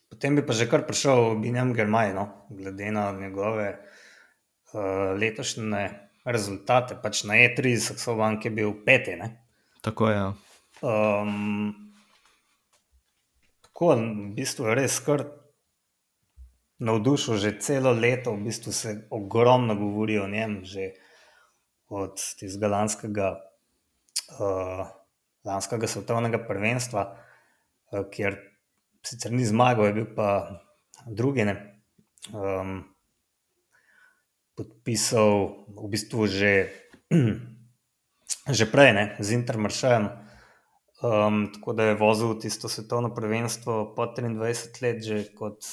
potem 0.10 0.36
bi 0.36 0.46
pa 0.46 0.54
že 0.54 0.70
kar 0.70 0.86
prišel 0.88 1.40
Binjam 1.40 1.74
Germaj, 1.74 2.14
no, 2.14 2.26
glede 2.50 2.92
na 2.92 3.12
njegove 3.12 3.68
uh, 4.74 5.16
letošnje 5.20 5.90
rezultate. 6.26 7.00
Pač 7.02 7.24
na 7.24 7.40
E3 7.40 7.76
Saxobank 7.78 8.46
je 8.46 8.52
bil 8.52 8.74
peti. 8.86 9.16
Ne? 9.16 9.48
Tako 9.82 10.10
je. 10.10 10.16
ja. 10.16 10.30
Um, 10.82 11.94
tako, 13.62 13.96
v 13.96 14.32
bistvu 14.36 14.72
je 14.72 14.76
res 14.80 15.00
kar 15.04 15.26
navdušil, 16.80 17.36
že 17.36 17.60
celo 17.60 17.92
leto, 17.92 18.32
v 18.36 18.48
bistvu 18.48 18.72
se 18.72 18.96
ogromno 19.12 19.76
govori 19.76 20.20
o 20.20 20.28
njem, 20.28 20.64
že 20.64 20.96
od 21.90 22.22
tistega 22.38 22.70
lanskega, 22.70 23.28
uh, 24.38 24.86
lanskega 25.46 25.90
svetovnega 25.90 26.42
prvenstva, 26.46 27.06
uh, 27.10 28.06
kjer 28.14 28.38
sicer 29.06 29.34
ni 29.34 29.46
zmagal, 29.46 29.90
je 29.90 29.98
bil 29.98 30.08
pa 30.16 30.30
drugi. 31.08 31.46
Ne, 31.50 31.56
um, 32.34 32.84
podpisal 34.60 35.64
v 35.72 35.88
bistvu 35.88 36.28
že, 36.28 36.54
že 38.58 38.66
prej 38.68 38.92
ne, 38.92 39.06
z 39.20 39.40
Intermaršajem. 39.40 40.12
Um, 41.00 41.48
tako 41.56 41.72
da 41.80 41.84
je 41.90 41.96
vozil 41.96 42.36
tisto 42.44 42.68
svetovno 42.68 43.16
prvenstvo 43.16 43.96
po 43.96 44.04
23 44.04 44.84
let, 44.84 44.98
že 45.00 45.32
kot 45.32 45.64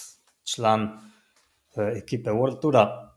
član 0.46 1.02
uh, 1.75 1.99
ekipe 1.99 2.30
World 2.30 2.62
Toura. 2.62 3.15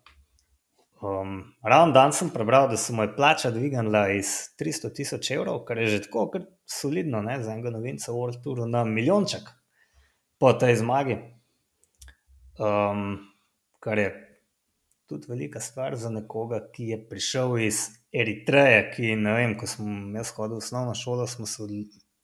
Um, 1.01 1.55
ravno 1.63 1.93
dan 1.93 2.11
sem 2.13 2.29
prebral, 2.29 2.67
da 2.67 2.77
se 2.77 2.93
mu 2.93 3.03
je 3.03 3.15
plača 3.15 3.51
dvignila 3.51 4.09
iz 4.11 4.27
300 4.59 4.93
tisoč 4.95 5.31
evrov, 5.31 5.61
kar 5.65 5.77
je 5.77 5.87
že 5.87 6.01
tako 6.01 6.25
kar 6.31 6.41
solidno 6.67 7.21
ne, 7.21 7.37
za 7.43 7.53
enega 7.53 7.71
novinca 7.71 8.11
World 8.11 8.43
Tour 8.43 8.67
na 8.67 8.83
milijonček 8.83 9.47
po 10.39 10.51
tej 10.53 10.75
zmagi. 10.75 11.15
Um, 12.59 13.31
kar 13.79 13.97
je 13.97 14.09
tudi 15.07 15.25
velika 15.29 15.59
stvar 15.59 15.95
za 15.95 16.09
nekoga, 16.09 16.59
ki 16.73 16.91
je 16.91 16.99
prišel 17.09 17.57
iz 17.63 17.87
Eritreje, 18.11 18.91
ki 18.91 19.15
ne 19.15 19.33
vem, 19.33 19.55
ko 19.57 19.67
smo 19.67 20.17
jaz 20.17 20.33
hodili 20.35 20.59
v 20.59 20.65
osnovno 20.65 20.93
šolo, 20.95 21.27
smo 21.27 21.45
se 21.45 21.63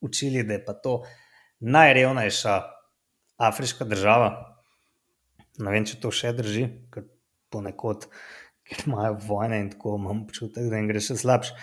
učili, 0.01 0.43
da 0.43 0.53
je 0.53 0.65
pa 0.65 0.73
to 0.73 1.01
najrevnejša 1.59 2.61
afriška 3.37 3.85
država. 3.85 4.29
Ne 5.57 5.71
vem, 5.71 5.85
če 5.87 5.99
to 6.03 6.11
še 6.11 6.33
drži, 6.35 6.67
ker 6.91 7.07
ponekod, 7.49 8.09
ker 8.65 8.85
imajo 8.87 9.17
vojne 9.27 9.59
in 9.61 9.69
tako 9.73 9.97
imam 9.99 10.23
občutek, 10.25 10.69
da 10.69 10.79
jim 10.79 10.89
gre 10.89 11.01
še 11.03 11.17
slabše. 11.21 11.55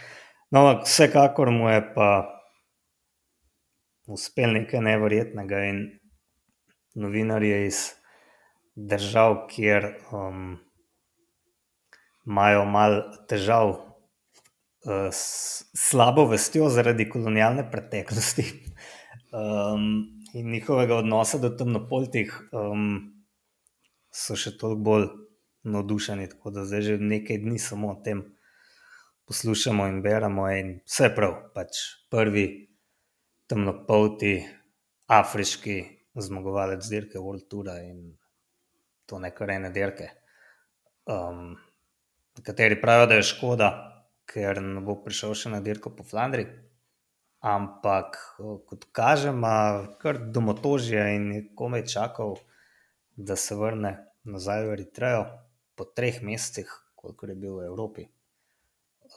No, 0.52 0.66
vsekakor 0.85 1.50
mu 1.50 1.71
je 1.71 1.80
pa 1.94 2.09
uspel 4.12 4.52
nekaj 4.59 4.82
neverjetnega 4.85 5.62
in 5.71 5.80
novinarje 6.94 7.66
iz 7.66 7.80
držav, 8.76 9.47
kjer 9.50 9.88
um, 10.12 10.59
imajo 12.26 12.64
malo 12.68 13.02
težav 13.28 13.73
uh, 13.73 15.09
s 15.11 15.64
slabo 15.76 16.26
vestjo 16.30 16.68
zaradi 16.73 17.09
kolonialne 17.09 17.64
preteklosti 17.71 18.44
um, 19.40 20.04
in 20.35 20.52
njihovega 20.52 21.00
odnosa 21.02 21.40
do 21.40 21.50
temnopoltih, 21.56 22.32
um, 22.52 22.94
so 24.12 24.37
še 24.37 24.54
toliko 24.61 24.85
bolj 24.85 25.11
navdušeni. 25.62 26.28
Tako 26.28 26.50
da 26.50 26.64
zdaj 26.64 26.83
že 26.83 26.97
nekaj 26.99 27.38
dni 27.38 27.59
samo 27.59 27.90
o 27.92 28.00
tem 28.04 28.25
poslušamo 29.26 29.87
in 29.87 30.02
beremo, 30.02 30.49
in 30.50 30.81
vse 30.87 31.12
prav, 31.14 31.35
pač 31.54 31.78
prvi 32.11 32.47
temnopolti, 33.47 34.35
afriški 35.07 35.76
zmagovalec 36.14 36.85
dirke 36.88 37.19
World 37.19 37.49
Toura 37.49 37.78
in 37.83 38.16
to 39.07 39.19
ne 39.19 39.31
kar 39.35 39.50
ene 39.50 39.71
dirke. 39.71 40.11
Um, 41.07 41.57
Nekateri 42.33 42.78
pravijo, 42.81 43.07
da 43.07 43.16
je 43.19 43.25
škoda, 43.28 43.66
ker 44.25 44.62
ne 44.64 44.81
bo 44.81 44.95
prišel 45.04 45.35
še 45.37 45.50
na 45.52 45.59
dirko 45.61 45.90
po 45.92 46.04
Flandriji, 46.09 46.47
ampak 47.45 48.16
kot 48.71 48.87
kaže, 48.97 49.35
ima 49.35 49.85
kar 50.00 50.16
domotožje 50.33 51.02
in 51.16 51.26
komaj 51.59 51.85
čakal, 51.92 52.38
da 53.16 53.37
se 53.37 53.59
vrne 53.59 53.92
nazaj 54.25 54.64
v 54.64 54.76
Eritrejo 54.78 55.26
po 55.82 55.88
treh 55.90 56.22
mesecih, 56.22 56.70
koliko 56.94 57.26
je 57.26 57.34
bil 57.34 57.56
v 57.58 57.64
Evropi. 57.66 58.04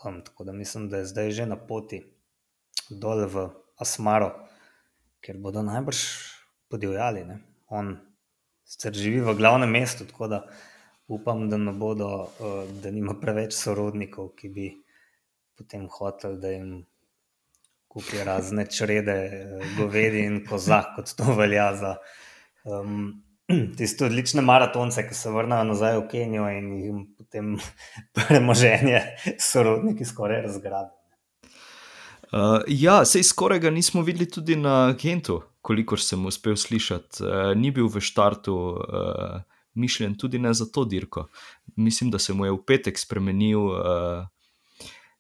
Um, 0.02 0.24
tako 0.26 0.44
da 0.44 0.52
mislim, 0.52 0.90
da 0.90 0.98
je 0.98 1.06
zdaj 1.06 1.32
že 1.32 1.46
na 1.46 1.58
poti 1.62 2.02
dol 2.90 3.22
v 3.30 3.50
Asmaro, 3.78 4.32
ker 5.22 5.38
bodo 5.38 5.62
najbrž 5.62 6.00
podivjali. 6.74 7.22
Ne? 7.26 7.38
On 7.70 7.94
sicer 8.66 8.98
živi 8.98 9.22
v 9.22 9.36
glavnem 9.38 9.70
mestu, 9.70 10.10
tako 10.10 10.28
da 10.28 10.40
upam, 11.06 11.46
da 11.50 11.62
ne 11.62 11.70
bodo, 11.70 12.10
uh, 12.42 12.66
da 12.82 12.90
nima 12.90 13.14
preveč 13.22 13.54
sorodnikov, 13.54 14.34
ki 14.34 14.50
bi 14.50 14.72
potem 15.54 15.86
hotel, 15.86 16.40
da 16.42 16.50
jim 16.50 16.82
kupijo 17.94 18.26
razne 18.26 18.66
črede, 18.66 19.20
eh, 19.30 19.70
govedi 19.78 20.26
in 20.26 20.42
koza, 20.50 20.82
kot 20.96 21.14
to 21.14 21.38
velja 21.38 21.70
za 21.78 21.94
um, 22.66 23.22
tiste 23.78 24.06
odlične 24.06 24.42
maratonce, 24.42 25.08
ki 25.08 25.16
se 25.16 25.32
vrnejo 25.32 25.64
nazaj 25.64 25.98
v 26.00 26.06
Kenijo 26.12 26.50
in 26.50 26.70
jim 26.82 27.02
potem 27.18 27.56
premoženje 28.16 29.02
sorodniki 29.40 30.06
skoraj 30.06 30.42
razgrabili. 30.42 31.02
Uh, 32.34 32.64
ja, 32.68 33.06
sej 33.06 33.24
skoraj 33.24 33.60
ga 33.64 33.70
nismo 33.72 34.02
videli 34.02 34.26
tudi 34.30 34.56
na 34.58 34.96
Gentu, 35.02 35.44
kolikor 35.62 36.02
sem 36.02 36.26
uspel 36.26 36.58
slišati. 36.58 37.22
Uh, 37.24 37.52
ni 37.56 37.72
bil 37.72 37.88
v 37.88 38.02
štartu 38.02 38.56
uh, 38.56 39.44
mišljen 39.78 40.18
tudi 40.18 40.40
ne 40.42 40.54
za 40.54 40.66
to 40.66 40.86
dirko. 40.86 41.28
Mislim, 41.76 42.12
da 42.12 42.20
se 42.20 42.34
mu 42.34 42.46
je 42.46 42.52
v 42.52 42.64
petek 42.68 43.00
spremenil, 43.00 43.60
uh, 43.60 44.26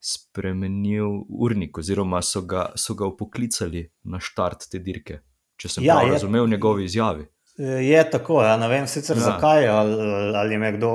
spremenil 0.01 1.21
urnik, 1.29 1.77
oziroma 1.77 2.21
so 2.21 2.41
ga, 2.41 2.71
so 2.75 2.97
ga 2.97 3.05
upoklicali 3.05 3.85
na 4.03 4.19
štart 4.19 4.67
te 4.71 4.81
dirke. 4.81 5.21
Če 5.61 5.69
sem 5.69 5.85
ja, 5.85 5.99
prav 5.99 6.17
razumel 6.17 6.49
njegovi 6.49 6.89
izjavi. 6.89 7.29
Je 7.57 8.09
tako, 8.11 8.41
ja, 8.43 8.57
ne 8.59 8.67
vem 8.67 8.87
sicer 8.87 9.17
ja. 9.17 9.23
zakaj, 9.23 9.67
ali, 9.67 9.95
ali 10.35 10.55
je 10.59 10.71
kdo 10.75 10.91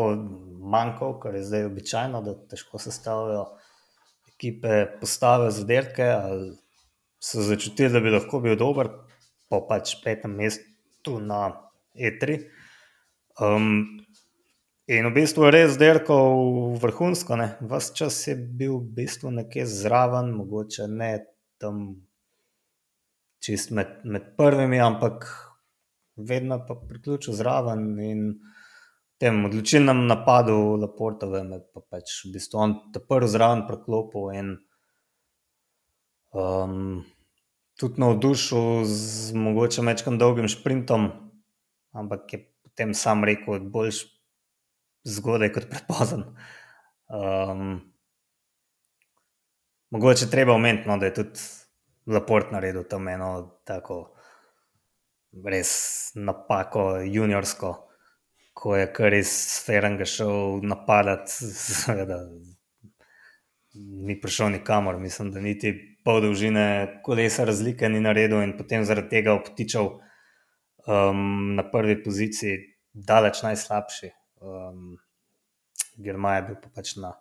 manjkal, 0.71 1.15
ker 1.23 1.35
je 1.35 1.45
zdaj 1.49 1.65
običajno, 1.71 2.21
da 2.23 2.35
težko 2.51 2.79
sestavljajo 2.79 3.47
ekipe 4.35 4.85
postave 5.01 5.51
za 5.51 5.65
dirke, 5.65 6.05
ali 6.05 6.53
so 7.21 7.43
začutili, 7.45 7.93
da 7.93 8.01
bi 8.01 8.13
lahko 8.13 8.41
bil 8.45 8.57
dober, 8.61 8.93
po 9.49 9.63
pač 9.69 9.97
petem 10.05 10.37
mestu 10.37 11.19
na 11.21 11.49
E3. 11.97 12.39
Um, 13.41 14.05
in 14.89 15.09
v 15.09 15.15
bistvu 15.17 15.49
je 15.49 15.55
res 15.57 15.81
dirkal 15.81 16.77
vrhunsko, 16.81 17.41
vse 17.73 17.97
čas 17.97 18.21
je 18.29 18.37
bil 18.37 18.79
v 18.79 19.01
bistvu 19.01 19.33
nekje 19.41 19.65
zraven, 19.69 20.33
mogoče 20.37 20.89
ne 20.93 21.13
tam 21.61 21.85
čist 23.41 23.73
med, 23.73 24.03
med 24.05 24.35
prvimi, 24.37 24.81
ampak 24.81 25.29
vedno 26.29 26.61
pa 26.67 26.75
priključil 26.89 27.35
zraven 27.35 27.99
in 28.01 28.25
tem 29.21 29.45
odločilnem 29.45 30.07
napadu 30.09 30.77
Laportovem, 30.81 31.53
pa 31.75 31.83
pač 31.85 32.23
v 32.25 32.35
bistvu 32.37 32.61
on 32.61 32.77
te 32.95 33.03
prvi 33.05 33.29
zraven 33.29 33.67
preklopil 33.69 34.31
in 34.33 34.55
um, 36.33 37.03
tudi 37.77 38.01
navdušil 38.01 38.85
z 38.89 39.37
mogoče 39.37 39.85
večkrat 39.85 40.17
dolgim 40.21 40.49
sprintom, 40.49 41.11
ampak 41.93 42.33
je 42.33 42.41
potem 42.65 42.95
sam 42.95 43.25
rekel, 43.25 43.59
da 43.59 43.61
je 43.61 43.71
bolj 43.77 43.93
zgodaj 45.05 45.53
kot 45.53 45.69
prepozen. 45.69 46.25
Um, 47.11 47.81
mogoče 49.91 50.31
treba 50.31 50.57
omeniti, 50.57 50.89
no, 50.89 50.97
da 50.97 51.11
je 51.11 51.15
tudi 51.21 51.49
Laport 52.07 52.53
naredil 52.53 52.89
tam 52.89 53.09
eno 53.09 53.61
tako 53.65 54.15
res 55.33 55.71
napako, 56.15 57.01
juniorsko 57.05 57.91
ko 58.61 58.77
je 58.77 58.89
kar 58.93 59.15
iz 59.17 59.31
sferanga 59.31 60.05
šel 60.05 60.61
napadati, 60.69 61.33
seveda, 61.33 62.19
ni 64.09 64.19
prišel 64.21 64.51
nikamor, 64.57 64.99
mislim, 65.01 65.31
da 65.33 65.41
niti 65.41 65.73
pol 66.05 66.21
dolžine 66.25 66.67
kolesa 67.05 67.47
razlike 67.49 67.89
ni 67.89 68.03
naredil 68.05 68.43
in 68.45 68.57
potem 68.59 68.85
zaradi 68.85 69.15
tega 69.15 69.33
obtičal 69.39 69.89
um, 69.95 71.55
na 71.57 71.65
prvi 71.73 71.97
poziciji, 72.05 72.59
daleč 72.93 73.43
najslabši. 73.47 74.13
Um, 74.41 74.99
Germaj 76.01 76.39
je 76.39 76.47
bil 76.49 76.61
pa 76.61 76.71
pač 76.75 76.95
na, 77.01 77.15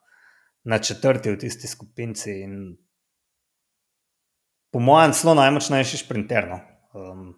na 0.63 0.79
četrti 0.79 1.31
v 1.31 1.39
tisti 1.39 1.67
skupinci 1.67 2.35
in 2.43 2.55
po 4.71 4.79
mojem, 4.79 5.15
zelo 5.15 5.39
najmočnejši 5.39 6.03
šprinterno. 6.03 6.59
Um, 6.93 7.37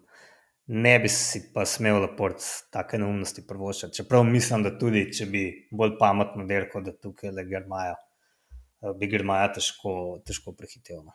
ne 0.72 0.98
bi 0.98 1.08
si 1.08 1.42
pa 1.52 1.66
smel 1.68 2.00
Laport 2.00 2.40
take 2.72 2.98
neumnosti 2.98 3.44
prvošati. 3.46 3.94
Čeprav 3.96 4.24
mislim, 4.24 4.62
da 4.64 4.72
tudi, 4.78 5.04
če 5.12 5.26
bi 5.28 5.42
bolj 5.70 5.98
pametno 6.00 6.46
delal, 6.48 6.84
da 6.86 6.94
tukaj 6.96 7.34
le 7.36 7.44
Germaja, 7.48 7.94
eh, 8.80 8.94
bi 8.98 9.10
Germaja 9.12 9.50
težko, 9.58 10.22
težko 10.26 10.56
prehitel. 10.56 11.04
No. 11.04 11.12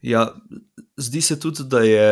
Ja, 0.00 0.30
zdi 0.96 1.20
se 1.20 1.40
tudi, 1.40 1.68
da 1.68 1.84
je. 1.84 2.08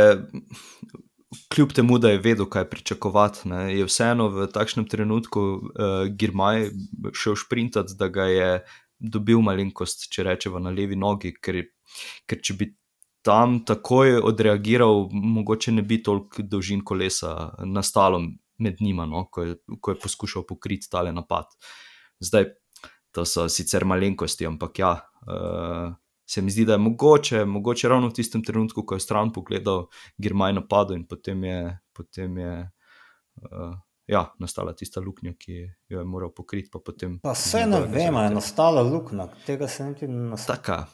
Kljub 1.52 1.72
temu, 1.74 1.98
da 1.98 2.12
je 2.12 2.20
vedel, 2.22 2.46
kaj 2.48 2.64
pričakovati, 2.70 3.48
ne, 3.50 3.58
je 3.74 3.84
vseeno 3.84 4.28
v 4.32 4.46
takšnem 4.54 4.86
trenutku 4.88 5.40
uh, 5.42 6.06
Girmaj 6.08 6.68
šel 7.12 7.34
sprintati, 7.36 7.96
da 7.98 8.08
ga 8.08 8.28
je 8.30 8.50
dobil 8.98 9.42
malenkost, 9.44 10.06
če 10.14 10.24
rečemo, 10.30 10.62
na 10.62 10.70
levi 10.72 10.96
nogi, 10.96 11.34
ker, 11.34 11.58
ker 12.30 12.40
če 12.40 12.56
bi 12.56 12.70
tam 13.26 13.58
takoj 13.66 14.20
odreagiral, 14.22 15.08
mogoče 15.12 15.72
ne 15.74 15.82
bi 15.82 15.98
toliko 16.02 16.44
dolžin 16.46 16.84
kolesa 16.86 17.32
nastalo 17.64 18.20
med 18.62 18.78
njima, 18.80 19.06
no, 19.06 19.24
ko, 19.30 19.42
je, 19.42 19.56
ko 19.80 19.92
je 19.92 20.00
poskušal 20.02 20.46
pokriti 20.48 20.88
tale 20.90 21.12
napad. 21.12 21.50
Zdaj, 22.22 22.52
to 23.12 23.24
so 23.26 23.48
sicer 23.52 23.84
malenkosti, 23.84 24.46
ampak 24.46 24.78
ja, 24.78 24.92
uh, 25.26 25.90
se 26.26 26.42
mi 26.42 26.50
zdi, 26.50 26.64
da 26.64 26.76
je 26.76 26.84
mogoče, 26.84 27.44
mogoče 27.44 27.88
ravno 27.88 28.08
v 28.08 28.16
tistem 28.20 28.44
trenutku, 28.44 28.86
ko 28.86 28.96
je 28.96 29.02
stran 29.02 29.32
pogledal, 29.32 29.86
Girmaj 30.22 30.54
napadel 30.56 31.00
in 31.00 31.06
potem 31.06 31.44
je. 31.44 31.60
Potem 31.96 32.38
je 32.38 32.54
uh, 32.60 33.74
ja, 34.06 34.22
nastala 34.38 34.72
tista 34.72 35.00
luknja, 35.00 35.32
ki 35.38 35.58
jo 35.88 35.98
je 35.98 36.04
moral 36.04 36.30
pokriti. 36.34 36.70
Pa, 36.72 36.80
pa 37.22 37.34
vse 37.34 37.64
ne 37.66 37.80
vem, 37.90 38.14
je 38.14 38.30
nastala 38.34 38.82
luknja, 38.86 39.28
tega 39.46 39.68
se 39.68 39.84
niti 39.84 40.08
ne 40.08 40.36
znašla. 40.36 40.84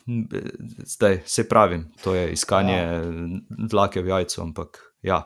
Zdaj 0.95 1.21
se 1.27 1.49
pravim, 1.49 1.91
to 2.05 2.15
je 2.15 2.33
iskanje 2.33 2.79
ja. 2.79 3.03
dlake 3.49 4.03
v 4.03 4.15
jajcu. 4.15 4.43
Ampak, 4.43 4.81
ja. 5.03 5.23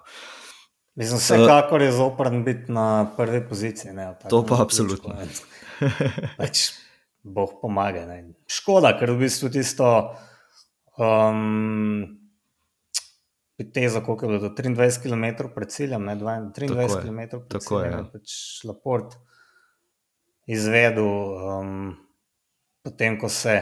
Mislim, 0.96 1.18
vsekakor 1.18 1.83
je 1.83 1.92
zoprn 1.92 2.44
biti 2.44 2.72
na 2.72 3.07
prvi 3.16 3.44
poziciji. 3.49 3.92
Ne, 3.92 4.14
to 4.31 4.42
pa 4.46 4.62
absolutno. 4.62 5.14
Pač, 6.38 6.70
boh 7.22 7.59
pomaga. 7.62 8.07
Ne. 8.07 8.22
Škoda, 8.51 8.96
ker 8.99 9.12
v 9.12 9.27
bistvu 9.27 9.53
tisto. 9.53 9.92
Um, 10.96 12.26
tezo, 13.64 14.01
koliko 14.01 14.27
je 14.27 14.29
bilo 14.29 14.49
to 14.49 14.62
23 14.62 15.03
km 15.03 15.49
pred 15.55 15.71
ciljem, 15.71 16.05
ne 16.05 16.16
23 16.16 17.03
km 17.03 17.16
pred 17.16 17.49
tako 17.49 17.79
ciljem, 17.81 17.92
je, 17.92 17.99
ja. 17.99 18.05
pač 18.12 18.33
Laport 18.64 19.16
izvedel, 20.47 21.07
um, 21.07 21.97
potem 22.85 23.19
ko 23.19 23.29
se 23.29 23.57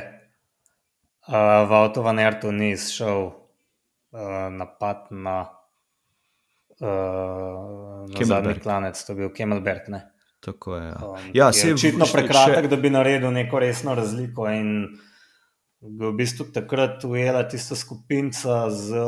uh, 1.28 1.68
v 1.68 1.78
Avtovanertu 1.78 2.52
ni 2.52 2.72
izšel 2.74 3.30
uh, 3.30 4.50
napad 4.50 5.08
na, 5.10 5.38
uh, 6.80 8.04
na 8.10 8.26
zadnji 8.26 8.58
klanec, 8.60 9.00
to 9.00 9.14
je 9.14 9.16
bil 9.22 9.32
Kemelberg. 9.32 9.88
Ne? 9.88 10.04
Tako 10.44 10.76
je. 10.76 10.88
Ja. 10.88 10.98
Um, 11.00 11.30
ja, 11.34 11.50
je 11.54 11.74
očitno 11.74 12.10
prekratek, 12.12 12.66
še... 12.66 12.72
da 12.74 12.76
bi 12.76 12.92
naredil 12.92 13.32
neko 13.32 13.62
resno 13.62 13.94
razliko. 13.96 14.50
In 14.52 14.98
v 15.80 16.12
bistvu 16.16 16.50
takrat 16.52 17.04
ujela 17.04 17.46
tista 17.48 17.76
skupinca 17.76 18.68
z 18.72 19.00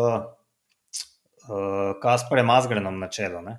uh, 1.49 1.95
Kasparjem 2.03 2.47
Mazgrenom 2.47 2.99
na 2.99 3.09
čelu. 3.09 3.43
Ne? 3.43 3.59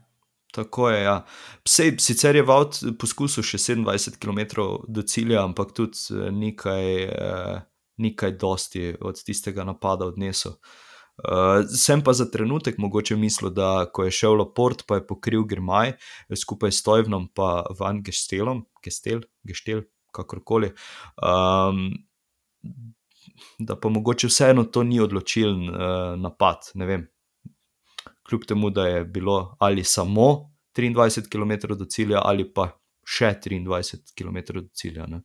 Tako 0.58 0.90
je. 0.90 1.04
Ja. 1.04 1.26
Psej, 1.64 1.96
sicer 2.00 2.36
je 2.36 2.44
Vaut 2.48 2.80
poskusil 3.00 3.46
še 3.46 3.60
27 3.62 4.18
km 4.22 4.66
do 4.88 5.04
cilja, 5.06 5.44
ampak 5.46 5.74
tudi 5.78 6.00
eh, 6.16 6.32
nekaj, 6.34 6.88
eh, 7.06 7.56
nekaj 8.02 8.36
dosti 8.42 8.92
od 9.02 9.22
tistega 9.22 9.68
napada 9.68 10.10
odnesel. 10.10 10.58
Uh, 11.18 11.64
sem 11.74 12.04
pa 12.06 12.14
za 12.14 12.28
trenutek 12.30 12.76
mogoče 12.78 13.16
mislil, 13.18 13.50
da 13.50 13.88
ko 13.90 14.04
je 14.06 14.12
šel 14.14 14.36
Laport, 14.38 14.84
pa 14.86 15.00
je 15.00 15.06
pokril 15.10 15.48
Grmaj 15.50 15.96
skupaj 16.30 16.70
s 16.70 16.84
Tojvnom 16.86 17.26
in 17.26 17.78
Van 17.80 18.04
Gestelom, 18.06 18.60
Gestel, 18.86 19.24
Gestel, 19.42 19.82
kakorkoli. 20.14 20.70
Um, 21.18 21.90
da 23.58 23.80
pa 23.82 23.90
mogoče 23.90 24.30
vseeno 24.30 24.68
to 24.70 24.86
ni 24.86 25.02
odločilen 25.02 25.66
uh, 25.70 26.14
napad. 26.22 26.70
Ne 26.78 26.86
vem, 26.86 27.08
kljub 28.30 28.46
temu, 28.48 28.70
da 28.70 28.88
je 28.88 29.06
bilo 29.06 29.56
ali 29.60 29.84
samo 29.84 30.52
23 30.78 31.30
km 31.32 31.74
do 31.76 31.86
cilja, 31.86 32.22
ali 32.24 32.46
pa 32.54 32.70
še 33.08 33.34
23 33.44 34.14
km 34.18 34.60
do 34.60 34.68
cilja. 34.74 35.08
Ne. 35.08 35.24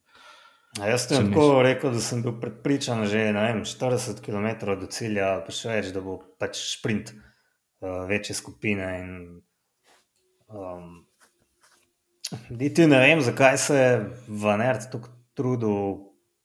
Jaz 0.78 1.04
sem 1.08 1.28
tako 1.28 1.60
rekel, 1.62 1.92
da 1.92 2.00
sem 2.00 2.22
bil 2.24 2.38
prepričan, 2.40 3.04
že 3.04 3.26
vem, 3.36 3.60
40 3.68 4.22
km 4.24 4.76
do 4.80 4.88
cilja, 4.88 5.34
pa 5.44 5.52
še 5.52 5.68
več, 5.68 5.90
da 5.92 6.00
bo 6.00 6.16
pač 6.40 6.62
sprint 6.70 7.12
uh, 7.12 8.06
večje 8.08 8.38
skupine. 8.38 8.86
In, 9.02 9.10
um, 10.48 11.02
Diti 12.48 12.86
ne 12.88 13.02
vem, 13.02 13.20
zakaj 13.20 13.58
se 13.60 13.76
je 13.76 13.90
Vanert 14.40 14.88
tako 14.88 15.10
trudil 15.36 15.98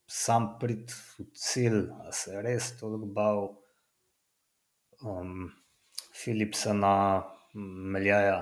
sam 0.08 0.58
priti 0.60 0.96
v 1.20 1.26
cilj, 1.36 1.80
da 1.88 2.12
se 2.12 2.34
je 2.34 2.42
res 2.44 2.74
toliko 2.80 3.08
bal. 3.16 3.42
Um, 5.04 5.52
Philipsona, 6.24 7.24
Meljaja. 7.94 8.40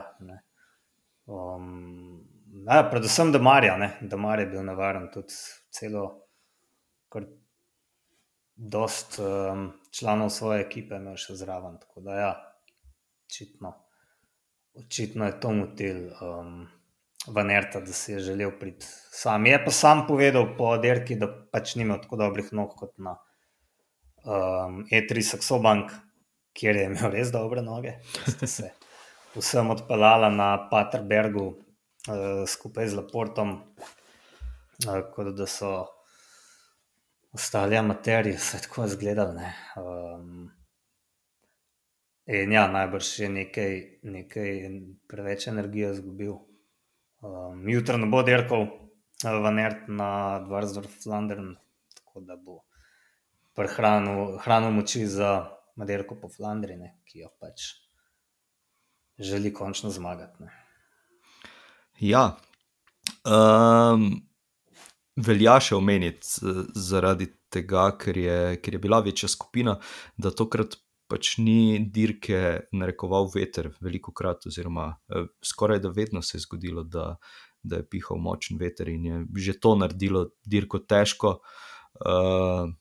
Um, 1.25 2.21
ja, 2.67 2.83
predvsem 2.91 3.31
Damarja, 3.31 3.77
da 4.01 4.35
je 4.39 4.45
bil 4.51 4.63
nevaren, 4.63 5.09
tudi 5.13 5.33
celo, 5.73 6.05
kar 7.09 7.25
dost 8.55 9.19
um, 9.19 9.71
članov 9.91 10.29
svoje 10.29 10.61
ekipe 10.65 10.95
imel 10.95 11.17
še 11.19 11.35
zraven. 11.35 11.77
Tako 11.81 12.05
da, 12.07 12.15
ja, 12.19 12.31
očitno, 13.27 13.73
očitno 14.85 15.29
je 15.29 15.39
to 15.39 15.51
motil. 15.51 16.01
Um, 16.21 16.65
Van 17.27 17.51
Erta, 17.51 17.79
da 17.79 17.93
si 17.93 18.11
je 18.11 18.19
želel 18.19 18.51
priti 18.59 18.85
sam. 19.11 19.45
Je 19.45 19.57
pa 19.65 19.71
sam 19.71 20.07
povedal 20.07 20.51
po 20.57 20.75
derki, 20.77 21.15
da 21.17 21.27
pač 21.51 21.75
nima 21.75 21.97
tako 22.01 22.19
dobrih 22.21 22.51
nog 22.53 22.75
kot 22.77 22.93
na 22.97 23.15
um, 24.25 24.83
E3 24.91 25.23
Saxobank, 25.31 25.89
kjer 26.56 26.80
je 26.80 26.88
imel 26.89 27.12
res 27.12 27.32
dobre 27.34 27.62
noge. 27.62 27.98
Ste 28.28 28.48
se 28.48 28.72
vsem 29.36 29.70
odpeljala 29.70 30.30
na 30.32 30.50
Paterbergu 30.72 31.46
uh, 31.52 32.46
skupaj 32.48 32.88
z 32.94 33.00
Laportom, 33.02 33.58
uh, 34.88 35.02
kot 35.15 35.34
da 35.36 35.48
so 35.50 35.74
ostali 37.36 37.78
amaterji, 37.78 38.38
se 38.39 38.62
tako 38.63 38.86
izgledali. 38.86 39.44
Um, 39.76 40.52
in 42.26 42.52
ja, 42.52 42.68
najbrž 42.72 43.12
je 43.20 43.30
nekaj, 43.30 43.74
nekaj 44.04 44.52
preveč 45.12 45.48
energije 45.52 45.91
izgubil. 45.91 46.38
Um, 47.20 47.68
Jutro 47.70 47.98
ne 47.98 48.08
bo 48.08 48.24
dirkal 48.24 48.70
v 49.24 49.52
Nerd 49.52 49.89
na 49.91 50.39
Dvarsdorf 50.48 51.02
Flandern, 51.04 51.56
tako 52.00 52.24
da 52.24 52.39
bo 52.39 52.62
prehranil 53.56 54.72
moči 54.72 55.06
za 55.08 55.55
Maderko 55.75 56.17
po 56.19 56.29
Flandriji, 56.31 56.91
ki 57.09 57.25
jo 57.25 57.31
pač 57.39 57.73
želi 59.19 59.53
končno 59.53 59.89
zmagati. 59.89 60.43
Ne. 60.43 60.51
Ja, 62.03 62.38
um, 63.23 64.09
velja 65.15 65.59
še 65.63 65.75
omeniti 65.77 66.55
zaradi 66.75 67.29
tega, 67.51 67.89
ker 67.99 68.17
je, 68.19 68.39
ker 68.59 68.75
je 68.75 68.81
bila 68.83 68.99
večja 69.03 69.29
skupina, 69.31 69.77
da 70.17 70.31
tokrat 70.35 70.75
pač 71.11 71.35
ni 71.38 71.77
dirke 71.93 72.67
narekoval 72.73 73.29
veter, 73.33 73.69
veliko 73.83 74.11
krat, 74.15 74.47
oziroma 74.49 74.89
eh, 75.13 75.27
skoraj 75.45 75.83
da 75.83 75.91
vedno 75.93 76.23
se 76.25 76.38
je 76.38 76.45
zgodilo, 76.47 76.83
da, 76.83 77.13
da 77.63 77.81
je 77.81 77.88
pihal 77.89 78.17
močen 78.17 78.57
veter 78.61 78.89
in 78.89 79.05
je 79.05 79.19
že 79.47 79.59
to 79.61 79.75
naredilo 79.77 80.25
dirko 80.45 80.81
težko. 80.81 81.39
Uh, 81.95 82.73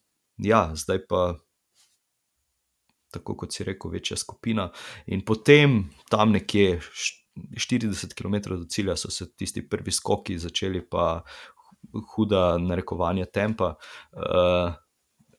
ja, 0.43 0.71
zdaj 0.75 1.07
pa. 1.09 1.35
Tako 3.15 3.37
kot 3.45 3.55
si 3.55 3.67
rekel, 3.67 3.93
večja 3.95 4.19
skupina. 4.21 4.69
In 5.07 5.25
potem, 5.27 5.85
tam 6.11 6.35
nekje 6.35 6.81
40 7.59 8.15
km 8.15 8.55
do 8.55 8.65
cilja, 8.71 8.97
so 8.99 9.11
se 9.11 9.29
tisti 9.37 9.63
prvi 9.69 9.93
skoki 9.95 10.39
začeli, 10.39 10.83
pa 10.91 11.23
huda 12.15 12.55
narekovanja 12.59 13.27
tempa. 13.31 13.75
Uh, 14.13 14.75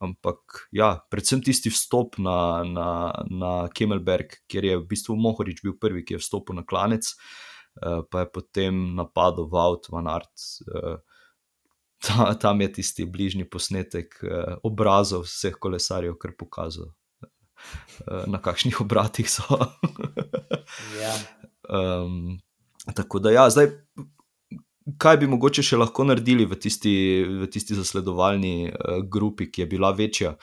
Ampak, 0.03 0.67
ja, 0.75 0.89
predvsem 1.11 1.41
tisti 1.43 1.71
vstop 1.71 2.17
na, 2.21 2.63
na, 2.67 2.89
na 3.31 3.51
Kemelberg, 3.71 4.41
kjer 4.51 4.67
je 4.67 4.77
v 4.81 4.87
bistvu 4.89 5.15
Mohorič 5.19 5.61
bil 5.63 5.77
prvi, 5.79 6.03
ki 6.05 6.17
je 6.17 6.21
vstopil 6.21 6.57
na 6.57 6.65
klanec, 6.67 7.07
uh, 7.15 8.03
pa 8.11 8.25
je 8.25 8.31
potem 8.35 8.81
napadel 8.97 9.47
Vaut, 9.51 9.87
Van 9.93 10.09
Art. 10.11 10.33
Uh, 10.67 10.99
ta, 12.05 12.33
tam 12.39 12.61
je 12.61 12.69
tisti 12.79 13.07
bližnji 13.07 13.47
posnetek 13.49 14.19
uh, 14.23 14.57
obrazov 14.67 15.25
vseh 15.29 15.55
kolesarjev, 15.55 16.19
kar 16.21 16.35
pokazal, 16.37 16.91
na 18.27 18.41
kakšnih 18.41 18.81
obratih 18.81 19.29
so. 19.31 19.45
ja. 21.03 21.13
um, 21.69 22.37
tako 22.95 23.19
da, 23.19 23.31
ja, 23.31 23.49
zdaj 23.49 23.71
kaj 25.01 25.17
bi 25.21 25.29
mogoče 25.29 25.63
še 25.65 25.79
lahko 25.79 26.05
naredili 26.05 26.45
v 26.45 26.57
tisti, 26.61 26.93
v 27.25 27.49
tisti 27.51 27.77
zasledovalni 27.77 28.69
uh, 28.69 29.01
grupi, 29.01 29.49
ki 29.51 29.63
je 29.63 29.69
bila 29.69 29.91
večja. 29.97 30.35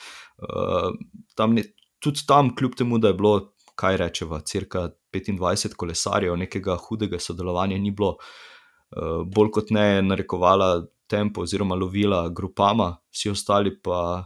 Uh, 0.43 0.91
tam 1.39 1.55
ne, 1.57 1.65
tudi 2.03 2.25
tam, 2.27 2.51
kljub 2.55 2.75
temu, 2.79 2.99
da 2.99 3.13
je 3.13 3.19
bilo, 3.19 3.35
kaj 3.79 3.97
rečeva, 4.01 4.41
crka 4.45 4.89
25 5.15 5.77
kolesarjev, 5.79 6.35
nekega 6.37 6.75
hudega 6.77 7.19
sodelovanja 7.23 7.79
ni 7.79 7.93
bilo, 7.95 8.17
uh, 8.17 9.23
bolj 9.23 9.53
kot 9.59 9.71
ne 9.75 9.87
je 9.87 10.05
narekovala 10.11 10.69
tempo 11.09 11.47
oziroma 11.47 11.77
lovila 11.79 12.25
grupama, 12.29 12.93
vsi 13.13 13.31
ostali 13.31 13.77
pa 13.79 14.25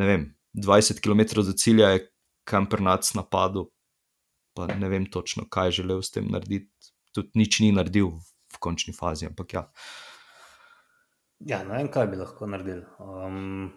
ne 0.00 0.08
vem. 0.08 0.30
20 0.54 1.00
km 1.02 1.42
do 1.42 1.52
cilja 1.58 1.88
je 1.96 2.04
kampernac 2.44 3.14
napadel, 3.14 3.68
pa 4.54 4.66
ne 4.66 4.88
vem 4.88 5.06
točno, 5.10 5.46
kaj 5.50 5.68
je 5.68 5.78
želel 5.82 6.02
s 6.02 6.10
tem 6.14 6.28
narediti. 6.30 6.70
Tudi 7.14 7.30
nič 7.38 7.60
ni 7.60 7.70
naredil 7.72 8.10
v 8.54 8.58
končni 8.60 8.94
fazi. 8.94 9.26
Ampak 9.26 9.54
ja. 9.54 9.62
Ja, 11.44 11.62
ne 11.64 11.76
vem, 11.78 11.88
kaj 11.92 12.08
bi 12.10 12.18
lahko 12.18 12.46
naredili. 12.50 12.84
Um, 12.98 13.70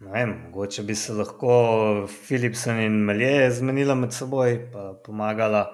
ne 0.00 0.12
vem, 0.12 0.34
mogoče 0.46 0.84
bi 0.88 0.94
se 0.94 1.16
lahko 1.16 2.06
Philipsen 2.06 2.80
in 2.84 3.00
Melje 3.04 3.50
zmenila 3.58 3.96
med 3.98 4.14
seboj, 4.16 4.58
pa 4.72 4.92
pomagala 5.04 5.64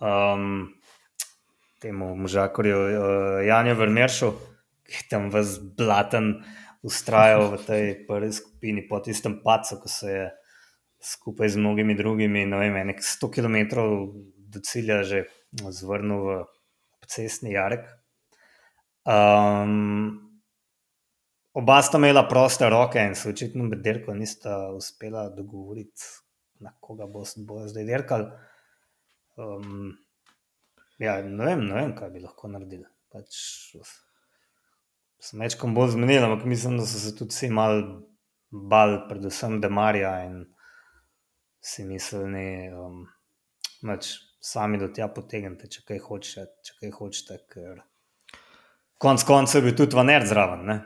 um, 0.00 0.68
temu 1.82 2.14
možakorju 2.16 2.78
uh, 2.78 3.46
Janju 3.46 3.74
Vrmeršu, 3.74 4.30
ki 4.86 5.02
je 5.02 5.08
tam 5.10 5.28
vzblaten, 5.34 6.32
ustrajal 6.86 7.50
v 7.50 7.62
tej 7.66 7.84
prvi 8.06 8.32
skupini, 8.32 8.86
po 8.86 9.00
tistem 9.02 9.40
pacu, 9.42 9.80
ko 9.82 9.90
se 9.90 10.10
je 10.10 10.26
skupaj 11.02 11.48
z 11.48 11.60
mnogimi 11.60 11.96
drugimi, 11.98 12.46
ne 12.46 12.60
vem, 12.62 12.78
nek 12.86 13.02
100 13.02 13.30
km 13.34 13.56
do 14.36 14.62
cilja 14.62 15.02
že 15.02 15.26
zvrnil 15.52 16.46
v 17.02 17.06
cestni 17.10 17.54
jarek. 17.54 17.86
Um, 19.06 20.38
oba 21.54 21.78
sta 21.82 21.98
imela 21.98 22.26
proste 22.26 22.70
roke 22.70 23.02
in 23.02 23.14
se 23.14 23.30
očitno 23.30 23.66
med 23.66 23.82
dirko 23.82 24.14
nista 24.14 24.72
uspela 24.74 25.28
dogovoriti, 25.30 26.02
na 26.62 26.72
koga 26.80 27.06
bo, 27.06 27.22
bo 27.46 27.62
zdaj 27.68 27.86
dirkal. 27.86 28.26
Um, 29.36 29.94
ja, 30.98 31.20
ne 31.22 31.44
vem, 31.44 31.66
ne 31.68 31.74
vem, 31.78 31.94
kaj 31.98 32.10
bi 32.14 32.24
lahko 32.24 32.50
naredili. 32.50 32.86
Pač, 33.12 33.38
sem 35.22 35.40
večkrat 35.40 35.74
bolj 35.74 35.94
zmenil, 35.96 36.24
ampak 36.24 36.46
mislim, 36.48 36.76
da 36.80 36.86
so 36.86 37.00
se 37.00 37.14
tudi 37.16 37.34
vsi 37.34 37.50
mal 37.50 37.82
bal, 38.50 38.98
predvsem 39.08 39.60
Demarja 39.60 40.12
in 40.26 40.44
si 41.60 41.84
mislili, 41.84 42.70
um, 42.74 43.04
pač, 43.82 44.12
sami 44.46 44.78
do 44.78 44.88
tja 44.94 45.08
potegnete, 45.12 45.68
če 45.70 45.82
kaj 45.88 46.02
hočete. 46.04 46.52
Če 46.66 46.76
kaj 46.80 46.92
hočete 46.98 47.38
ker... 47.50 47.80
Konec 49.02 49.24
koncev 49.28 49.66
je 49.66 49.74
tudi 49.76 49.98
vaner 49.98 50.24
zraven. 50.26 50.62
Ne? 50.68 50.76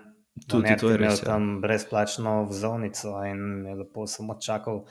Tudi 0.48 0.72
to 0.80 0.90
je 0.90 0.98
res. 0.98 1.20
Ja. 1.20 1.34
Tam 1.34 1.60
brezplačno 1.62 2.46
vzovnico 2.48 3.12
in 3.28 3.66
je 3.68 3.76
lepo 3.82 4.06
samo 4.08 4.38
čakal. 4.40 4.84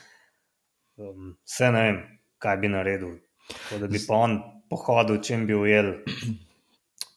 Um, 1.00 1.34
vse 1.48 1.72
ne 1.74 1.82
vem, 1.88 2.00
kaj 2.44 2.60
bi 2.62 2.72
naredil. 2.72 3.18
Tako 3.50 3.82
da 3.82 3.90
bi 3.90 4.02
pa 4.06 4.22
on 4.28 4.38
pohodil, 4.70 5.18
če 5.26 5.42
bi 5.50 5.58
ujel 5.58 5.94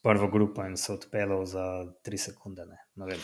prvo 0.02 0.28
grupo 0.28 0.64
in 0.66 0.76
se 0.76 0.92
odpeljal 0.92 1.44
za 1.46 1.64
tri 2.02 2.18
sekunde. 2.18 2.66
Ne? 2.66 2.78
Ne 2.94 3.16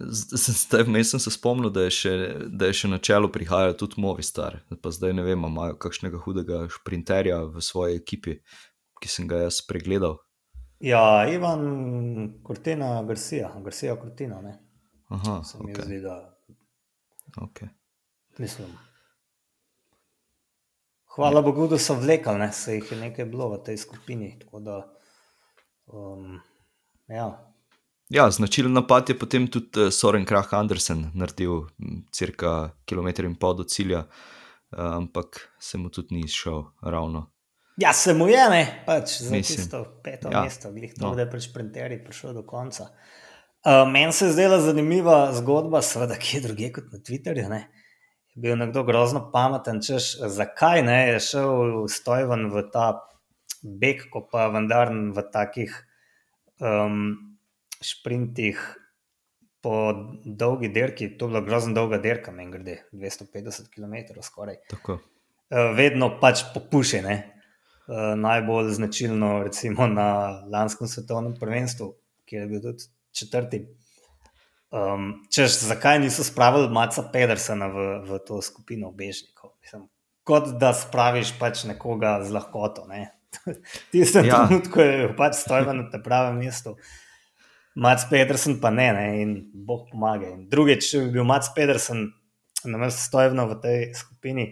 Zdaj, 0.00 0.82
vmes 0.82 1.10
sem 1.10 1.20
se 1.20 1.30
spomnil, 1.30 1.70
da 1.70 1.84
je, 1.84 1.90
še, 1.92 2.12
da 2.48 2.70
je 2.70 2.76
še 2.80 2.88
na 2.88 2.98
čelu 2.98 3.28
prihajal 3.32 3.74
tudi 3.76 4.00
Movistar. 4.00 4.62
Pa 4.80 4.92
zdaj 4.94 5.12
ne 5.12 5.24
vem, 5.26 5.44
imajo 5.44 5.76
kakšnega 5.80 6.22
hudega 6.24 6.62
šprinterja 6.72 7.42
v 7.52 7.64
svoji 7.64 7.98
ekipi, 8.00 8.38
ki 9.02 9.10
sem 9.12 9.28
ga 9.28 9.42
jaz 9.44 9.60
pregledal. 9.68 10.16
Ja, 10.84 11.24
Ivan 11.28 12.40
Kortina, 12.44 12.96
Garcia, 13.04 13.52
Garcia 13.64 13.96
Kortina. 14.00 14.40
Aha, 15.12 15.42
se 15.44 15.60
mi 15.60 15.72
okay. 15.72 15.84
zdi, 15.84 16.00
da. 16.00 16.16
Okay. 17.44 17.68
Mislim. 18.38 18.72
Hvala 21.14 21.42
Bogu, 21.42 21.68
da 21.68 21.78
so 21.78 21.94
vlekali, 21.94 22.38
ne? 22.38 22.52
se 22.52 22.74
jih 22.74 22.92
je 22.92 22.98
nekaj 22.98 23.28
bilo 23.30 23.52
v 23.52 23.60
tej 23.68 23.78
skupini. 23.78 24.32
Da, 24.64 24.80
um, 25.86 26.40
ja. 27.08 27.54
Ja, 28.08 28.30
značilen 28.30 28.72
napad 28.72 29.08
je 29.08 29.18
potem 29.18 29.46
tudi 29.48 29.80
uh, 29.80 29.92
Soren 29.92 30.24
Krah 30.24 30.54
Andersen 30.54 31.10
naredil, 31.14 31.66
cirka 32.12 32.74
kilometr 32.84 33.24
in 33.24 33.36
pol 33.40 33.56
do 33.56 33.64
cilja, 33.64 34.04
uh, 34.04 34.96
ampak 35.00 35.40
se 35.58 35.78
mu 35.78 35.88
tudi 35.88 36.20
ni 36.20 36.28
šel 36.28 36.62
ravno. 36.82 37.30
Ja, 37.76 37.92
se 37.92 38.14
mu 38.14 38.28
je, 38.28 38.42
ne, 38.50 38.82
pač 38.86 39.16
za 39.18 39.34
tisto 39.34 39.82
peto 40.04 40.30
ja. 40.30 40.44
mesto, 40.44 40.70
glih 40.72 40.92
to, 40.94 41.08
no. 41.08 41.14
da 41.14 41.24
je 41.24 41.30
pri 41.30 41.40
šprinterji 41.40 42.04
prišel 42.04 42.36
do 42.36 42.44
konca. 42.46 42.90
Uh, 43.64 43.82
Meni 43.90 44.12
se 44.12 44.28
je 44.28 44.32
zdela 44.36 44.60
zanimiva 44.60 45.32
zgodba, 45.34 45.80
seveda, 45.82 46.18
ki 46.20 46.36
je 46.36 46.42
druge 46.44 46.70
kot 46.76 46.92
na 46.92 47.00
Twitterju. 47.00 47.48
Ne. 47.50 47.64
Je 48.34 48.42
bil 48.42 48.58
nekdo 48.60 48.84
grozno 48.84 49.24
pameten, 49.32 49.80
češ, 49.82 50.18
zakaj 50.28 50.84
ne, 50.86 50.98
je 51.14 51.20
šel 51.30 51.88
stojven 51.90 52.50
v 52.52 52.66
ta 52.70 52.92
beg, 53.64 54.06
ko 54.12 54.26
pa 54.28 54.46
vendar 54.52 54.92
v 54.92 55.28
takih. 55.32 55.72
Um, 56.62 57.34
sprintih 57.84 58.60
po 59.64 59.92
dolgi 60.24 60.68
dirki, 60.68 61.08
to 61.18 61.26
je 61.26 61.32
bila 61.32 61.40
grozno 61.40 61.74
dolga 61.74 61.98
dirka, 61.98 62.32
meni 62.32 62.52
grede 62.52 62.76
250 62.92 63.70
km 63.72 64.20
skoraj. 64.22 64.60
Tako. 64.70 64.98
Eh, 65.50 65.70
vedno 65.76 66.10
pač 66.20 66.44
popušene. 66.54 67.14
Eh, 67.14 68.16
najbolj 68.16 68.70
značilno, 68.76 69.42
recimo 69.44 69.86
na 69.86 70.40
lanskem 70.52 70.88
svetovnem 70.88 71.34
prvenstvu, 71.40 71.94
kjer 72.28 72.42
je 72.42 72.48
bil 72.48 72.60
tudi 72.60 72.84
četrti. 73.12 73.66
Um, 74.74 75.22
češ, 75.30 75.60
zakaj 75.68 76.00
niso 76.02 76.24
spravili 76.24 76.68
Maca 76.72 77.04
Pedersena 77.12 77.68
v, 77.70 77.84
v 78.08 78.18
to 78.26 78.40
skupino 78.42 78.88
obežnikov? 78.88 79.52
Mislim, 79.62 79.84
kot 80.26 80.48
da 80.58 80.72
spraviš 80.74 81.36
pač 81.38 81.62
nekoga 81.68 82.16
z 82.24 82.34
lahkoto. 82.34 82.88
Ne? 82.90 83.13
Tistem 83.92 84.24
Ja. 84.24 84.34
ja. 84.34 84.46
trenutku 84.46 84.80
je 84.80 85.08
pač 85.16 85.40
stojil 85.42 85.70
na 85.72 86.02
pravem 86.02 86.38
mestu. 86.42 86.76
Mac 87.74 88.04
Pedersen 88.10 88.60
pa 88.62 88.70
ne, 88.70 88.92
ne 88.94 89.06
in 89.22 89.30
Bog 89.50 89.88
pomaga. 89.90 90.30
In 90.30 90.46
drugič, 90.50 90.90
če 90.92 91.00
bi 91.06 91.16
bil 91.16 91.26
Mac 91.26 91.48
Pedersen 91.56 92.06
na 92.64 92.78
mestu 92.78 93.02
stojno 93.02 93.48
v 93.50 93.56
tej 93.60 93.80
skupini, 93.98 94.44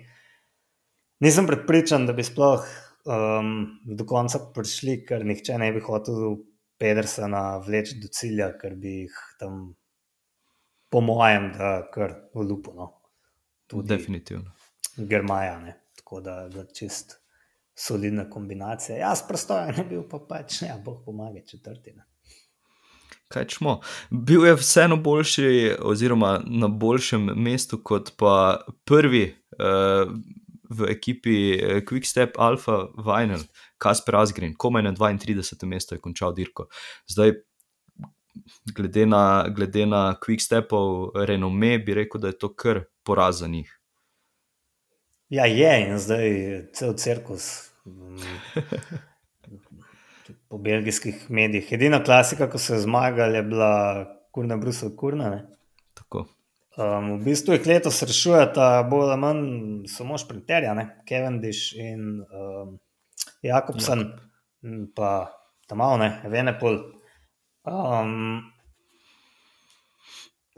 nisem 1.22 1.46
prepričan, 1.46 2.04
da 2.06 2.12
bi 2.16 2.26
sploh 2.26 2.66
um, 3.06 3.52
do 3.86 4.04
konca 4.08 4.42
prišli, 4.52 4.98
ker 5.06 5.22
nihče 5.24 5.60
ne 5.62 5.70
bi 5.72 5.84
hotel 5.86 6.42
Pedersena 6.82 7.62
vleči 7.62 8.00
do 8.02 8.10
cilja, 8.10 8.50
ker 8.58 8.74
bi 8.74 9.04
jih 9.04 9.22
tam, 9.38 9.70
po 10.90 11.00
mojem, 11.00 11.52
da 11.54 11.86
kar. 11.94 12.18
No. 12.34 12.90
Tudi 13.70 13.88
Definitivno. 13.94 14.50
Germaja, 14.98 15.60
ne. 15.62 15.78
tako 15.96 16.20
da 16.20 16.40
je 16.50 16.66
čist 16.74 17.21
solidna 17.74 18.30
kombinacija. 18.30 18.98
Jaz 18.98 19.22
prostojen 19.28 19.74
ne 19.76 19.84
bil, 19.84 20.02
pa 20.08 20.20
pač 20.28 20.60
ne, 20.60 20.74
boh 20.84 21.02
pomaga 21.04 21.40
četrti. 21.46 21.94
Ne. 21.96 22.04
Kaj 23.32 23.46
čmo? 23.54 23.80
Bil 24.10 24.44
je 24.46 24.54
vseeno 24.60 24.96
boljši, 24.96 25.76
oziroma 25.80 26.40
na 26.46 26.68
boljšem 26.68 27.30
mestu 27.36 27.80
kot 27.82 28.12
pa 28.20 28.60
prvi 28.84 29.24
uh, 29.56 30.12
v 30.72 30.88
ekipi 30.88 31.36
eh, 31.54 31.80
Quickstep 31.84 32.38
Alpha 32.38 32.88
Vinyl, 32.96 33.44
Kasper 33.78 34.16
Asgren, 34.16 34.54
komaj 34.56 34.82
na 34.82 34.92
32. 34.92 35.66
mestu 35.68 35.94
je 35.94 36.00
končal 36.00 36.32
dirko. 36.34 36.68
Zdaj, 37.08 37.34
glede 38.74 39.06
na, 39.06 39.48
glede 39.48 39.86
na 39.86 40.16
Quickstepov 40.16 41.12
renome, 41.26 41.78
bi 41.78 41.94
rekel, 41.94 42.20
da 42.20 42.32
je 42.32 42.38
to 42.38 42.54
kar 42.54 42.84
poraz 43.04 43.42
za 43.44 43.46
njih. 43.46 43.68
Ja, 45.32 45.46
je 45.46 45.88
in 45.88 45.98
zdaj 45.98 46.28
je 46.28 46.56
cel 46.72 46.92
cirkus. 46.94 47.70
mm, 47.86 48.16
Po 50.48 50.58
belgijskih 50.58 51.30
medijih. 51.30 51.72
Edina 51.72 52.02
klasika, 52.04 52.50
ko 52.50 52.58
so 52.58 52.76
zmagali, 52.78 53.38
je 53.38 53.42
bila 53.42 53.72
Kurna 54.30 54.56
Brusel 54.56 54.92
Kurna. 54.96 55.30
Ne? 55.30 55.46
Tako. 55.94 56.26
Um, 56.76 57.16
v 57.16 57.24
bistvu 57.24 57.56
jih 57.56 57.66
letos 57.66 58.02
rešujeta 58.02 58.82
bolj 58.90 59.06
ali 59.08 59.20
manj 59.20 59.42
samo 59.88 60.20
šprinterja, 60.20 60.74
ne? 60.76 60.86
Cavendish 61.08 61.72
in 61.80 62.20
um, 62.20 62.76
Jakobsen, 63.42 64.04
m, 64.62 64.86
pa 64.94 65.32
tam 65.66 65.80
malo 65.80 65.96
ne, 66.04 66.12
Venepol. 66.28 66.76
Um, 67.64 68.42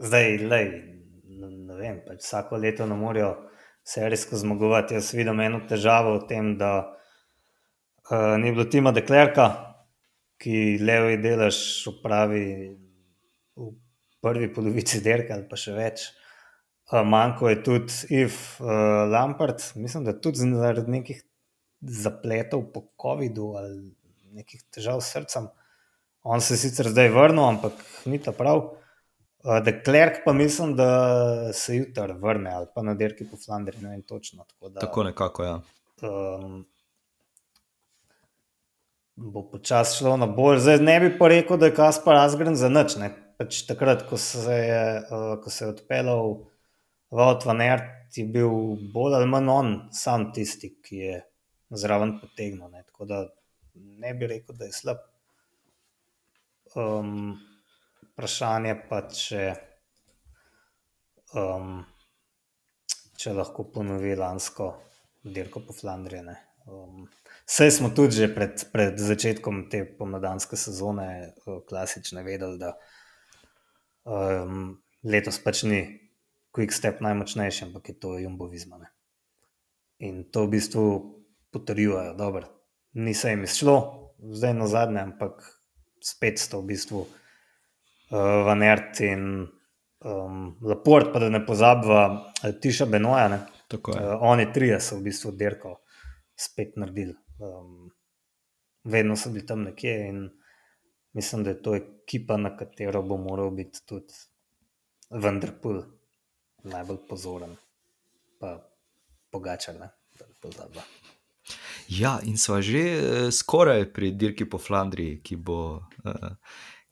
zdaj, 0.03 0.37
lej, 0.43 0.71
ne, 1.31 1.75
vem, 1.79 2.03
pač 2.07 2.27
vsako 2.27 2.59
leto 2.59 2.91
ne 2.91 2.99
morajo 2.99 3.37
serijsko 3.85 4.37
zmagovati. 4.37 4.97
Jaz 4.97 5.13
vidim 5.13 5.39
eno 5.39 5.61
težavo 5.69 6.17
v 6.17 6.27
tem, 6.29 6.55
da 6.57 6.71
uh, 8.09 8.35
ni 8.41 8.51
bilo 8.51 8.65
tima 8.69 8.93
Deklerka, 8.95 9.49
ki 10.41 10.77
levi 10.81 11.19
delež 11.23 11.57
upravi 11.93 12.45
v 13.55 13.71
prvi 14.25 14.49
polovici 14.53 14.99
dirke 15.05 15.33
ali 15.33 15.47
pa 15.49 15.59
še 15.59 15.75
več. 15.77 16.07
Uh, 16.91 17.01
manjko 17.05 17.49
je 17.49 17.61
tudi 17.65 18.15
Iv 18.21 18.33
uh, 18.61 19.05
Lampard, 19.09 19.61
mislim, 19.75 20.05
da 20.05 20.17
tudi 20.17 20.45
zaradi 20.45 20.91
nekih 20.99 21.21
zapletov 21.85 22.67
po 22.73 22.87
COVID-u 23.01 23.53
ali 23.59 23.93
nekih 24.35 24.65
težav 24.73 25.01
s 25.01 25.13
srcem. 25.13 25.47
On 26.25 26.41
se 26.41 26.55
je 26.55 26.65
sicer 26.65 26.89
zdaj 26.89 27.11
vrnil, 27.13 27.45
ampak 27.45 27.77
ni 28.09 28.17
ta 28.21 28.33
prav. 28.33 28.71
Uh, 29.45 29.63
De 29.63 29.83
Klerk 29.83 30.23
pa 30.25 30.33
mislim, 30.33 30.75
da 30.75 31.53
se 31.53 31.75
jutri 31.75 32.13
vrne 32.13 32.51
ali 32.53 32.67
pa 32.75 32.81
na 32.81 32.93
dirki 32.93 33.27
po 33.31 33.37
Flandriji, 33.37 33.83
ne 33.83 33.89
vem 33.89 34.01
točno. 34.01 34.43
Tako 34.43 34.69
da, 34.69 34.79
Tako 34.79 35.03
nekako, 35.03 35.43
ja. 35.43 35.59
um, 36.01 36.65
bo 39.15 39.43
počasi 39.49 39.97
šlo 39.97 40.17
na 40.17 40.25
bolj. 40.25 40.57
Zdaj 40.65 40.79
ne 40.81 40.99
bi 40.99 41.11
pa 41.19 41.27
rekel, 41.27 41.57
da 41.61 41.69
je 41.69 41.75
Kaspar 41.75 42.15
Asgren 42.15 42.55
za 42.55 42.69
nič. 42.73 42.97
Ne. 42.97 43.11
Pač 43.37 43.61
takrat, 43.67 44.07
ko 44.09 44.17
se 44.17 44.57
je, 44.57 44.83
uh, 45.11 45.37
ko 45.43 45.53
se 45.53 45.65
je 45.65 45.69
odpeljal 45.75 46.37
Vaut 47.13 47.45
van 47.45 47.61
Ert, 47.61 48.17
je 48.17 48.25
bil 48.25 48.49
bolj 48.93 49.19
ali 49.19 49.29
manj 49.29 49.49
on 49.51 49.73
sam 49.93 50.31
tisti, 50.33 50.73
ki 50.81 51.03
je 51.03 51.23
zraven 51.69 52.17
potegnil. 52.17 52.71
Ne. 52.73 52.81
Tako 52.89 53.05
da 53.05 53.25
ne 53.75 54.13
bi 54.17 54.27
rekel, 54.33 54.57
da 54.57 54.65
je 54.65 54.73
slab. 54.73 55.05
Um, 56.73 57.35
vprašanje 58.15 58.75
pa, 58.87 59.01
če, 59.11 59.43
um, 61.35 61.81
če 63.19 63.33
lahko 63.35 63.67
ponovi 63.73 64.15
lansko 64.15 64.69
dirko 65.25 65.59
po 65.67 65.75
Flandriji. 65.75 66.37
Um, 66.71 67.09
Sej 67.45 67.75
smo 67.75 67.91
tudi 67.93 68.23
že 68.23 68.29
pred, 68.33 68.63
pred 68.71 68.95
začetkom 68.97 69.67
te 69.69 69.83
pomladanske 69.99 70.57
sezone 70.57 71.09
uh, 71.27 71.59
klasične 71.67 72.23
vedeli, 72.23 72.57
da 72.57 72.71
um, 74.07 74.79
letos 75.03 75.37
pač 75.43 75.65
ni 75.67 75.81
Quick 76.55 76.71
Step 76.71 77.03
najmočnejši, 77.03 77.67
ampak 77.67 77.91
je 77.91 77.97
to 77.99 78.15
Jumbo 78.17 78.47
Vizmane. 78.47 78.87
In 79.99 80.23
to 80.31 80.47
v 80.47 80.55
bistvu 80.55 80.85
potrjujejo, 81.51 82.15
dobro. 82.15 82.47
Ni 82.95 83.11
se 83.13 83.35
jim 83.35 83.43
izšlo, 83.43 83.75
zdaj 84.39 84.55
na 84.55 84.71
zadnje, 84.71 85.03
ampak 85.03 85.43
spet 85.99 86.39
sta 86.39 86.63
v 86.63 86.71
bistvu 86.71 87.03
uh, 88.09 88.45
Van 88.45 88.63
Ert 88.63 88.99
in 88.99 89.47
um, 89.99 90.57
Laport, 90.61 91.13
pa 91.13 91.19
da 91.19 91.29
ne 91.29 91.45
pozabva 91.45 92.31
Tiša 92.61 92.85
Benoja. 92.85 93.27
Ne? 93.27 93.39
Tako 93.67 93.95
je. 93.95 94.01
Uh, 94.01 94.17
oni 94.21 94.47
trije 94.53 94.79
so 94.81 94.99
v 94.99 95.07
bistvu 95.09 95.31
dirko 95.31 95.79
spet 96.35 96.75
naredili. 96.75 97.15
Um, 97.39 97.91
vedno 98.83 99.15
so 99.15 99.29
bili 99.29 99.45
tam 99.45 99.63
nekje 99.63 100.07
in 100.09 100.29
mislim, 101.13 101.43
da 101.43 101.49
je 101.49 101.61
to 101.61 101.75
ekipa, 101.75 102.37
na 102.37 102.57
katero 102.57 103.01
bo 103.01 103.17
moral 103.17 103.49
biti 103.49 103.85
tudi 103.85 104.13
Vendrpul 105.09 105.83
najbolj 106.63 106.97
pozoren. 107.09 107.55
Pa 108.39 108.57
pogačar, 109.31 109.75
ne, 109.75 109.89
da 110.19 110.27
ne 110.27 110.33
pozabva. 110.41 110.83
Ja, 111.87 112.17
in 112.23 112.37
sva 112.41 112.61
že 112.65 112.81
eh, 112.81 113.31
skoraj 113.31 113.91
pri 113.93 114.11
dirki 114.11 114.47
po 114.49 114.57
Flandriji, 114.57 115.19
ki 115.23 115.35
bo, 115.37 115.85
eh, 116.05 116.35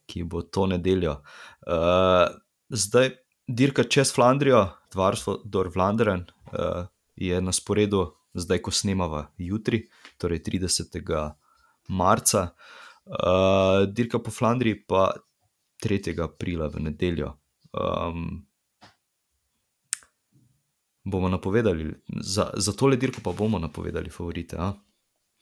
ki 0.06 0.24
bo 0.24 0.42
to 0.42 0.66
nedeljo. 0.66 1.18
Eh, 1.66 2.26
zdaj, 2.68 3.10
dirka 3.48 3.84
čez 3.84 4.14
Flandrijo, 4.14 4.68
Dvarstvo 4.92 5.40
Dor 5.44 5.70
Vlanderen, 5.74 6.26
eh, 6.52 6.86
je 7.16 7.40
na 7.40 7.52
sporedu, 7.52 8.06
zdaj, 8.34 8.58
ko 8.58 8.70
snemava 8.70 9.26
jutri, 9.38 9.88
torej 10.18 10.42
30. 10.42 11.34
marca. 11.88 12.48
Eh, 13.06 13.86
dirka 13.86 14.18
po 14.18 14.30
Flandriji 14.30 14.86
pa 14.86 15.12
3. 15.82 16.22
aprila 16.24 16.68
v 16.68 16.80
nedeljo. 16.80 17.34
Um, 17.74 18.46
bomo 21.04 21.28
napovedali, 21.28 21.94
za, 22.20 22.50
za 22.54 22.72
tole 22.72 22.96
dirko 22.96 23.20
pa 23.24 23.32
bomo 23.32 23.58
napovedali 23.58 24.10
favorite. 24.10 24.56
A? 24.58 24.72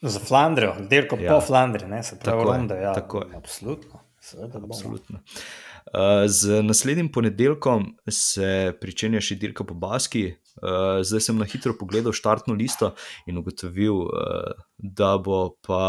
Za 0.02 0.18
Flandrijo, 0.18 0.74
dirko 0.90 1.16
ja. 1.20 1.34
po 1.34 1.40
Flandriji, 1.40 1.88
ne 1.88 2.02
se 2.02 2.18
pravi, 2.18 2.38
Tako 2.38 2.52
je, 2.52 2.58
ronda. 2.58 2.74
Ja, 2.74 2.94
tako 2.94 3.18
je. 3.18 3.36
Absolutno. 3.36 4.00
Seveda. 4.22 4.60
Absolutno. 4.62 5.18
Uh, 5.18 6.26
z 6.26 6.62
naslednjim 6.62 7.08
ponedeljkom 7.12 7.88
se 8.06 8.70
pričenja 8.80 9.18
še 9.20 9.34
dirka 9.34 9.66
po 9.66 9.74
Baski. 9.74 10.28
Uh, 10.62 11.00
zdaj 11.02 11.24
sem 11.26 11.40
na 11.40 11.48
hitro 11.48 11.74
pogledal 11.78 12.14
štartno 12.14 12.54
listo 12.54 12.92
in 13.26 13.40
ugotovil, 13.42 14.04
uh, 14.06 14.62
da 14.78 15.16
bo 15.18 15.56
pa 15.66 15.82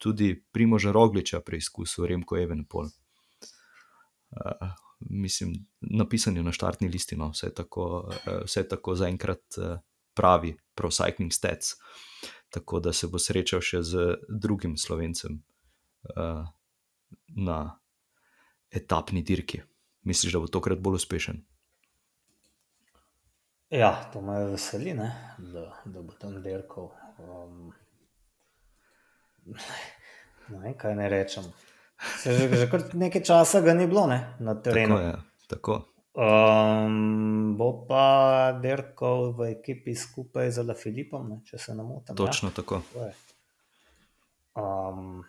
tudi 0.00 0.30
Primoža 0.52 0.94
Rogliča 0.96 1.42
preizkusil 1.44 2.08
Remko 2.08 2.38
Evenpol. 2.40 2.88
Mislim, 5.00 5.52
napisan 5.80 6.36
je 6.36 6.44
na 6.44 6.52
štartni 6.52 6.88
listi, 6.92 7.16
no, 7.20 7.30
vse 7.32 7.52
tako, 7.56 8.08
vse 8.44 8.64
tako 8.68 8.96
zaenkrat 8.96 9.60
pravi 10.16 10.54
Pro 10.76 10.88
Cycling 10.92 11.32
Stats. 11.32 11.76
Tako 12.52 12.80
da 12.80 12.92
se 12.92 13.08
bo 13.12 13.20
srečal 13.20 13.64
še 13.64 13.82
z 13.84 14.12
drugim 14.28 14.76
slovencem 14.80 15.40
uh, 16.12 16.44
na 17.36 17.78
etapni 18.70 19.22
dirki. 19.22 19.62
Misliš, 20.06 20.32
da 20.32 20.40
bo 20.40 20.48
tokrat 20.50 20.80
bolj 20.80 21.00
uspešen? 21.02 21.42
Ja, 23.70 23.90
to 24.12 24.20
me 24.22 24.38
veseli, 24.52 24.94
ne? 24.94 25.10
da, 25.38 25.82
da 25.84 26.02
bo 26.02 26.14
tam 26.20 26.38
dirkal. 26.42 26.90
Um, 27.18 27.72
ne 30.48 30.60
vem, 30.62 30.74
kaj 30.78 30.94
ne 30.94 31.08
rečem. 31.10 31.44
Se 32.22 32.32
že, 32.36 32.48
že 32.56 32.68
kar 32.70 32.84
nekaj 32.94 33.24
časa 33.24 33.60
ga 33.64 33.74
ni 33.74 33.86
bilo 33.86 34.06
ne? 34.06 34.20
na 34.38 34.54
terenu. 34.54 34.96
Tako 34.96 35.06
je. 35.06 35.14
Tako. 35.48 35.76
Um, 36.16 37.56
bo 37.58 37.84
pa 37.88 38.56
dirkal 38.62 39.34
v 39.36 39.50
ekipi 39.58 39.92
skupaj 39.92 40.48
z 40.48 40.64
La 40.64 40.74
Filipom, 40.78 41.40
če 41.44 41.58
se 41.58 41.74
ne 41.74 41.84
motim. 41.84 42.16
Točno 42.16 42.52
tako. 42.56 42.80
Ja, 42.94 43.10
je. 43.10 43.14
um, 44.56 45.24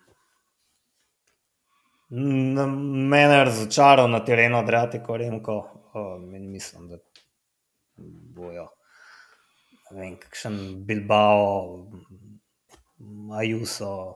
mene 2.10 3.38
je 3.38 3.44
razočaral 3.44 4.10
na 4.12 4.20
terenu 4.26 4.58
Adriatico 4.58 5.18
Remko 5.18 5.58
um, 5.94 6.36
in 6.36 6.52
mislim, 6.52 6.88
da 6.88 6.98
bojo. 8.36 8.68
Vem, 9.92 10.18
kakšen 10.20 10.86
Bilbao, 10.86 11.88
Ajuso, 13.40 14.16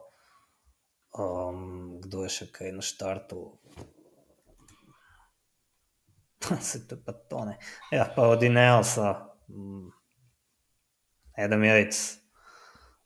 um, 1.18 2.00
kdo 2.02 2.24
je 2.26 2.32
še 2.36 2.48
kaj 2.52 2.72
na 2.76 2.84
štartu. 2.84 3.44
Se 6.68 6.86
to 6.88 6.98
pa 7.04 7.12
to 7.12 7.44
ne. 7.48 7.56
Ja, 7.92 8.08
pa 8.16 8.28
od 8.28 8.42
Ineosa, 8.42 9.14
Adam 11.38 11.64
Jajc, 11.64 12.00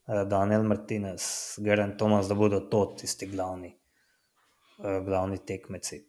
eh, 0.07 0.25
Daniel 0.25 0.63
Martinez, 0.63 1.23
Geren 1.63 1.97
Tomas, 1.97 2.27
da 2.27 2.35
bodo 2.35 2.59
to 2.71 2.85
tisti 2.99 3.29
glavni, 3.31 3.71
glavni 4.77 5.37
tekmeci. 5.45 6.03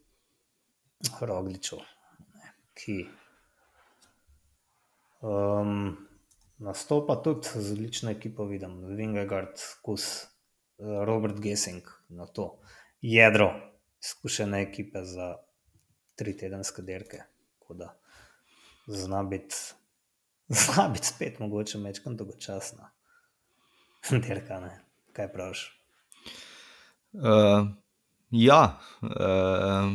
Rogličov, 1.20 1.78
ki 2.74 2.96
nastopa 6.58 7.16
tudi 7.22 7.48
z 7.54 7.72
odlično 7.72 8.10
ekipo, 8.10 8.44
vidim, 8.44 8.96
Vingegard, 8.96 9.60
Kus, 9.82 10.22
eh, 10.22 10.26
Robert 11.04 11.40
Gessing 11.40 11.82
na 12.08 12.26
to 12.26 12.58
jedro, 13.00 13.52
izkušene 14.02 14.62
ekipe 14.62 15.04
za 15.04 15.36
tri 16.16 16.36
tedenske 16.36 16.82
dirke. 16.82 17.22
Zna 18.86 19.22
biti, 19.22 19.54
zna 20.62 20.88
biti 20.88 21.06
spet 21.06 21.38
mogoče 21.38 21.78
mečkam 21.78 22.16
dolgočasna. 22.16 22.90
Dirka, 24.26 24.60
ne? 24.60 24.80
kaj 25.12 25.32
praviš? 25.32 25.80
Ja, 28.30 28.78
uh, 29.02 29.92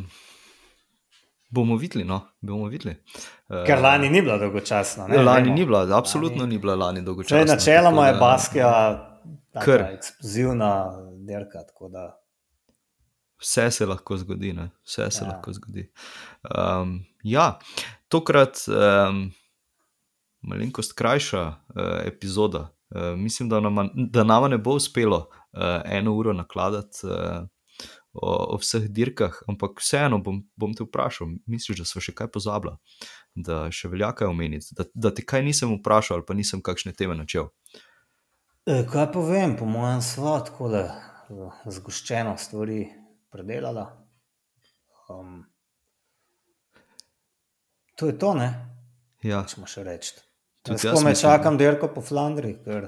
bomo 1.50 1.76
videli. 1.78 2.04
No? 2.04 2.22
Bomo 2.42 2.68
videli. 2.68 2.96
Uh, 3.50 3.66
Ker 3.66 3.82
lani 3.82 4.10
ni 4.10 4.22
bila 4.22 4.38
dolgočasna. 4.38 5.08
Ne, 5.08 5.22
lani 5.24 5.44
vemo. 5.44 5.56
ni 5.56 5.66
bila, 5.66 5.98
absolutno 5.98 6.44
lani, 6.44 6.56
ni 6.56 6.60
bila 6.60 6.76
lani 6.76 7.02
dolgočasna. 7.02 7.54
Načeloma 7.54 8.08
je 8.08 8.14
Baskija 8.20 8.74
kar 9.64 9.82
eksplozivna 9.94 10.92
dirka. 11.28 11.60
Vse 13.42 13.72
se 13.72 13.86
lahko 13.86 14.18
zgodi, 14.18 14.54
ne? 14.54 14.70
vse 14.84 15.12
se 15.12 15.24
ja. 15.24 15.30
lahko 15.30 15.54
zgodi. 15.54 15.92
Um, 16.56 17.06
ja, 17.24 17.60
tokrat 18.08 18.58
um, 18.68 19.32
malenkost 20.42 20.94
krajša 20.98 21.48
uh, 21.48 21.56
epizoda. 22.06 22.70
Uh, 22.96 23.02
mislim, 23.18 23.50
da 23.50 23.60
nam, 23.60 23.90
da 23.94 24.24
nam 24.24 24.50
ne 24.52 24.58
bo 24.58 24.72
uspelo 24.72 25.18
uh, 25.18 25.82
eno 25.86 26.14
uro 26.14 26.34
nakladati 26.34 26.98
uh, 27.04 27.48
o, 28.14 28.56
o 28.56 28.58
vseh 28.62 28.88
dirkah, 28.90 29.40
ampak 29.50 29.82
vseeno 29.82 30.20
bom, 30.24 30.44
bom 30.56 30.74
te 30.78 30.86
vprašal, 30.86 31.34
misliš, 31.50 31.82
da 31.82 31.88
so 31.90 32.02
še 32.04 32.14
kaj 32.16 32.30
pozabila, 32.34 32.78
da 33.34 33.66
še 33.74 33.90
velja 33.92 34.12
kaj 34.18 34.30
omeniti, 34.30 34.76
da, 34.78 34.86
da 34.94 35.14
te 35.14 35.26
kaj 35.26 35.44
nisem 35.46 35.74
vprašal 35.80 36.20
ali 36.20 36.28
pa 36.28 36.38
nisem 36.38 36.62
kakšne 36.62 36.94
teme 36.98 37.18
načel. 37.18 37.50
E, 38.66 38.84
kaj 38.90 39.10
povem, 39.16 39.58
po 39.60 39.66
mojem, 39.68 40.04
sladko, 40.06 40.70
da 40.72 40.84
zgoščeno 41.66 42.36
stvari 42.38 42.86
predelala. 43.34 43.88
Um, 45.10 45.42
to 47.98 48.08
je 48.12 48.18
to, 48.20 48.34
ne? 48.38 48.52
Ja. 49.26 49.42
Če 49.48 49.66
še 49.68 49.88
reči. 49.88 50.14
Tako 50.64 51.02
me 51.04 51.16
čakam, 51.16 51.58
da 51.60 51.66
je 51.66 51.80
po 51.82 52.02
Flandriji, 52.02 52.62
ker 52.64 52.88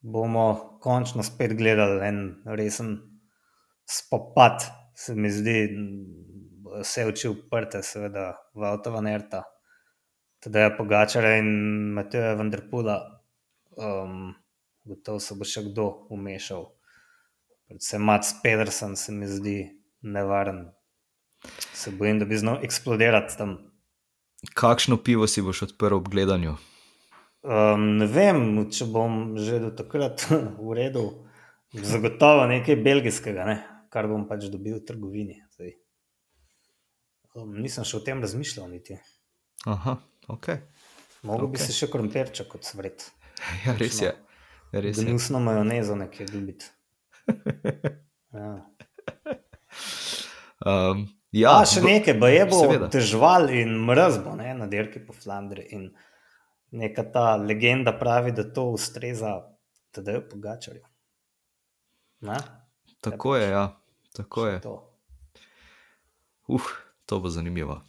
bomo 0.00 0.78
končno 0.80 1.24
spet 1.24 1.54
gledali 1.56 2.02
en 2.04 2.20
resen 2.44 3.09
spopad, 3.90 4.64
se 4.94 5.14
mi 5.14 5.30
zdi, 5.30 5.56
vse 6.80 7.06
oči 7.10 7.30
uprte, 7.30 7.82
seveda, 7.82 8.32
v 8.54 8.68
avtova 8.70 9.02
nerta. 9.02 9.44
Teda 10.40 10.66
je 10.66 10.76
pogačara 10.76 11.36
in 11.40 11.50
Mateja 11.96 12.34
Vendrpula, 12.38 13.00
um, 13.76 14.30
gotovo 14.86 15.20
se 15.20 15.36
bo 15.36 15.48
še 15.48 15.66
kdo 15.68 15.90
umešal 16.14 16.70
predvsem 17.70 18.02
Mats 18.02 18.34
Pedersen, 18.42 18.96
se 18.96 19.12
mi 19.12 19.26
zdi 19.26 19.80
nevaren. 20.02 20.72
Se 21.72 21.90
bojim, 21.90 22.18
da 22.18 22.24
bi 22.24 22.36
znal 22.36 22.58
eksplodirati 22.64 23.38
tam. 23.38 23.58
Kakšno 24.54 24.96
pivo 24.96 25.26
si 25.26 25.42
boš 25.42 25.62
odprl 25.62 25.94
ob 25.94 26.08
gledanju? 26.10 26.56
Um, 27.46 27.84
ne 28.02 28.08
vem, 28.10 28.42
če 28.74 28.88
bom 28.90 29.36
že 29.38 29.60
do 29.62 29.70
takrat 29.70 30.26
v 30.66 30.74
redu. 30.74 31.04
Zagotovo 31.70 32.48
nekaj 32.50 32.80
belgijskega, 32.82 33.46
ne? 33.46 33.56
Kar 33.90 34.08
bom 34.10 34.26
pač 34.28 34.48
dobil 34.50 34.78
v 34.78 34.84
trgovini. 34.86 35.38
Um, 37.34 37.54
nisem 37.62 37.86
še 37.86 38.00
o 38.00 38.02
tem 38.06 38.22
razmišljal, 38.22 38.66
niti. 38.70 38.98
Aha, 39.70 39.96
ok. 40.32 40.48
Mogoče 41.22 41.44
okay. 41.44 41.52
bi 41.52 41.62
se 41.62 41.76
še 41.76 41.90
krompirček 41.92 42.50
kot 42.50 42.66
svet. 42.66 43.10
Ja, 43.64 43.72
res 43.78 43.96
je. 44.02 44.10
Res 44.72 44.98
je. 44.98 45.06
Gnusno 45.06 45.40
majonezo 45.40 45.94
nekaj 45.96 46.26
ljubiti. 46.28 46.66
ja. 48.36 48.50
Um, 50.60 51.06
ja, 51.32 51.54
A, 51.54 51.64
še 51.64 51.80
nekaj, 51.80 52.18
bo 52.20 52.28
je 52.28 52.42
bilo 52.50 52.90
težav 52.92 53.48
in 53.56 53.72
mrzlo 53.88 54.36
na 54.36 54.68
dirki 54.68 55.00
po 55.00 55.16
Flandriji. 55.16 55.72
In 55.72 55.88
neka 56.70 57.06
ta 57.14 57.24
legenda 57.40 57.96
pravi, 57.96 58.36
da 58.36 58.44
to 58.44 58.68
ustreza 58.76 59.38
TD-ju 59.96 60.28
Pogačarju. 60.28 60.84
Tako 63.00 63.36
je, 63.40 63.48
ja. 63.48 63.79
Tako 64.12 64.46
je. 64.46 64.60
To. 64.60 64.76
Uf, 66.48 66.62
to 67.06 67.20
bo 67.20 67.30
zanimivo. 67.30 67.80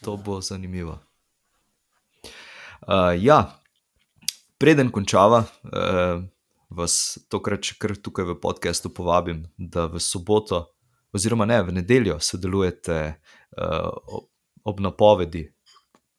To 0.00 0.16
bo 0.16 0.40
zanimivo. 0.40 0.98
Uh, 2.86 3.14
ja, 3.18 3.58
preden 4.58 4.90
končava, 4.90 5.44
uh, 5.64 6.22
vas 6.70 7.18
tokrat 7.28 7.64
še 7.64 7.74
kar 7.80 7.96
tukaj 7.98 8.28
v 8.28 8.38
podkastu 8.38 8.92
povabim, 8.94 9.42
da 9.58 9.88
v 9.90 9.98
soboto, 9.98 10.68
oziroma 11.12 11.48
ne 11.48 11.58
v 11.66 11.74
nedeljo, 11.80 12.20
sodelujete 12.22 12.98
uh, 13.58 14.22
ob 14.64 14.80
napovedi, 14.80 15.48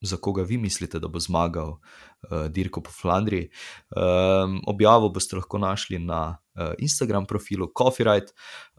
za 0.01 0.17
koga 0.17 0.43
vi 0.43 0.57
mislite, 0.57 0.99
da 0.99 1.07
bo 1.07 1.19
zmagal 1.19 1.77
uh, 1.77 2.08
Dirko 2.49 2.81
po 2.83 2.91
Flandriji. 2.91 3.49
Um, 3.95 4.59
objavo 4.67 5.09
boste 5.09 5.37
lahko 5.39 5.57
našli 5.57 5.99
na 5.99 6.37
uh, 6.37 6.73
Instagram 6.79 7.25
profilu 7.25 7.71
Coffeeright. 7.77 8.33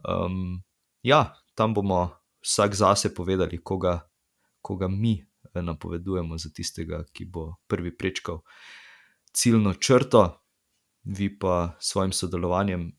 Um, 0.05 0.61
ja, 1.03 1.33
tam 1.55 1.73
bomo 1.73 2.09
vsak 2.41 2.75
zase 2.75 3.13
povedali, 3.15 3.61
koga, 3.63 3.99
koga 4.61 4.87
mi. 4.87 5.19
Napovedujemo 5.51 6.37
za 6.37 6.47
tistega, 6.55 7.01
ki 7.11 7.25
bo 7.27 7.55
prvi 7.67 7.91
prečkal 7.97 8.39
ciljno 9.33 9.73
črto, 9.73 10.37
vi 11.03 11.39
pa 11.39 11.75
s 11.79 11.91
svojim 11.91 12.11
sodelovanjem 12.11 12.91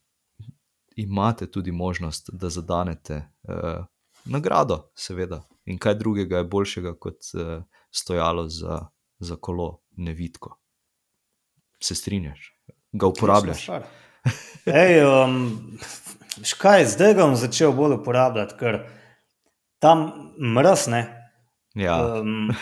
imate 0.96 1.50
tudi 1.50 1.72
možnost, 1.72 2.31
da 2.33 2.50
zadanete 2.50 3.14
uh, 3.48 3.85
nagrado, 4.24 4.90
seveda. 4.94 5.42
In 5.64 5.78
kaj 5.78 5.94
drugega 5.94 6.37
je 6.37 6.44
boljšega 6.44 6.94
kot 6.98 7.16
uh, 7.35 7.64
stojalo 7.90 8.48
za, 8.48 8.87
za 9.18 9.37
kolo, 9.37 9.82
nevidko. 9.96 10.57
Se 11.83 11.94
strinjaš, 11.94 12.52
ga 12.92 13.11
uporabljaš. 13.11 13.66
Ej, 14.66 15.00
um, 15.02 15.38
škaj, 16.46 16.87
zdaj 16.94 17.16
ga 17.18 17.26
bom 17.26 17.35
začel 17.37 17.74
bolj 17.74 17.98
uporabljati, 17.98 18.59
ker 18.61 18.85
tam 19.83 20.07
mrzne. 20.38 21.02
Ja. 21.74 22.20
um, 22.20 22.52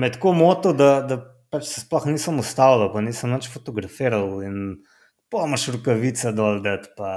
med 0.00 0.18
komoto, 0.18 0.72
da, 0.72 1.02
da 1.04 1.20
pač 1.52 1.68
se 1.68 1.84
sploh 1.84 2.08
nisem 2.08 2.40
ustavil, 2.42 2.88
pa 2.92 3.02
nisem 3.04 3.34
več 3.36 3.50
fotografiral. 3.52 4.40
Pomaž 5.32 5.68
rokavice 5.74 6.32
dol, 6.34 6.60
da 6.64 6.78
pa, 6.98 7.14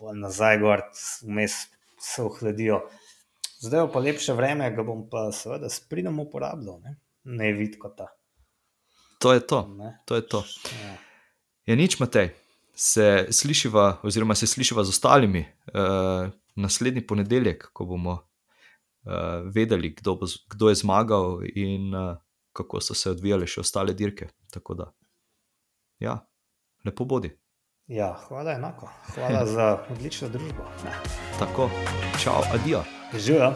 pa 0.00 0.16
nazaj 0.16 0.60
gor, 0.62 0.84
vmes 1.24 1.56
se 2.00 2.24
ohladijo. 2.24 2.82
Zdaj 3.60 3.90
pa 3.92 4.00
lepše 4.00 4.34
vreme, 4.36 4.70
ga 4.72 4.84
bom 4.84 5.04
pa 5.08 5.28
seveda 5.36 5.68
s 5.68 5.82
pridom 5.84 6.20
uporabljal, 6.22 6.80
ne, 6.84 6.96
ne 7.24 7.52
vidko 7.56 7.92
ta. 7.96 8.08
To 9.20 9.32
je 9.32 9.40
to. 9.40 9.68
to, 10.04 10.14
je 10.16 10.22
to. 10.28 10.44
Ja. 10.84 10.96
Je 11.66 11.76
nič, 11.76 12.00
Matej. 12.00 12.32
Se 12.72 13.26
slišiva, 13.30 14.00
oziroma 14.02 14.34
se 14.34 14.46
slišiva 14.46 14.84
z 14.84 14.88
ostalimi 14.88 15.44
uh, 15.44 16.32
naslednji 16.56 17.06
ponedeljek, 17.06 17.68
ko 17.72 17.84
bomo 17.84 18.12
uh, 18.16 19.44
vedeli, 19.44 19.92
kdo, 19.92 20.14
bo, 20.16 20.26
kdo 20.48 20.68
je 20.68 20.80
zmagal 20.80 21.44
in 21.54 21.94
uh, 21.94 22.16
kako 22.52 22.80
so 22.80 22.96
se 22.96 23.10
odvijale 23.10 23.46
še 23.46 23.60
ostale 23.60 23.92
dirke. 23.92 24.30
Tako 24.50 24.74
da, 24.74 24.88
ja, 26.00 26.16
lepo 26.84 27.04
bodi. 27.04 27.34
Ja, 27.90 28.14
hvala 28.28 28.56
enako. 28.56 28.88
Hvala 29.14 29.44
za 29.46 29.68
odlično 29.92 30.28
družbo. 30.32 30.64
Tako, 31.38 31.68
čau, 32.22 32.40
adijo. 32.54 32.82
Živijo. 33.12 33.52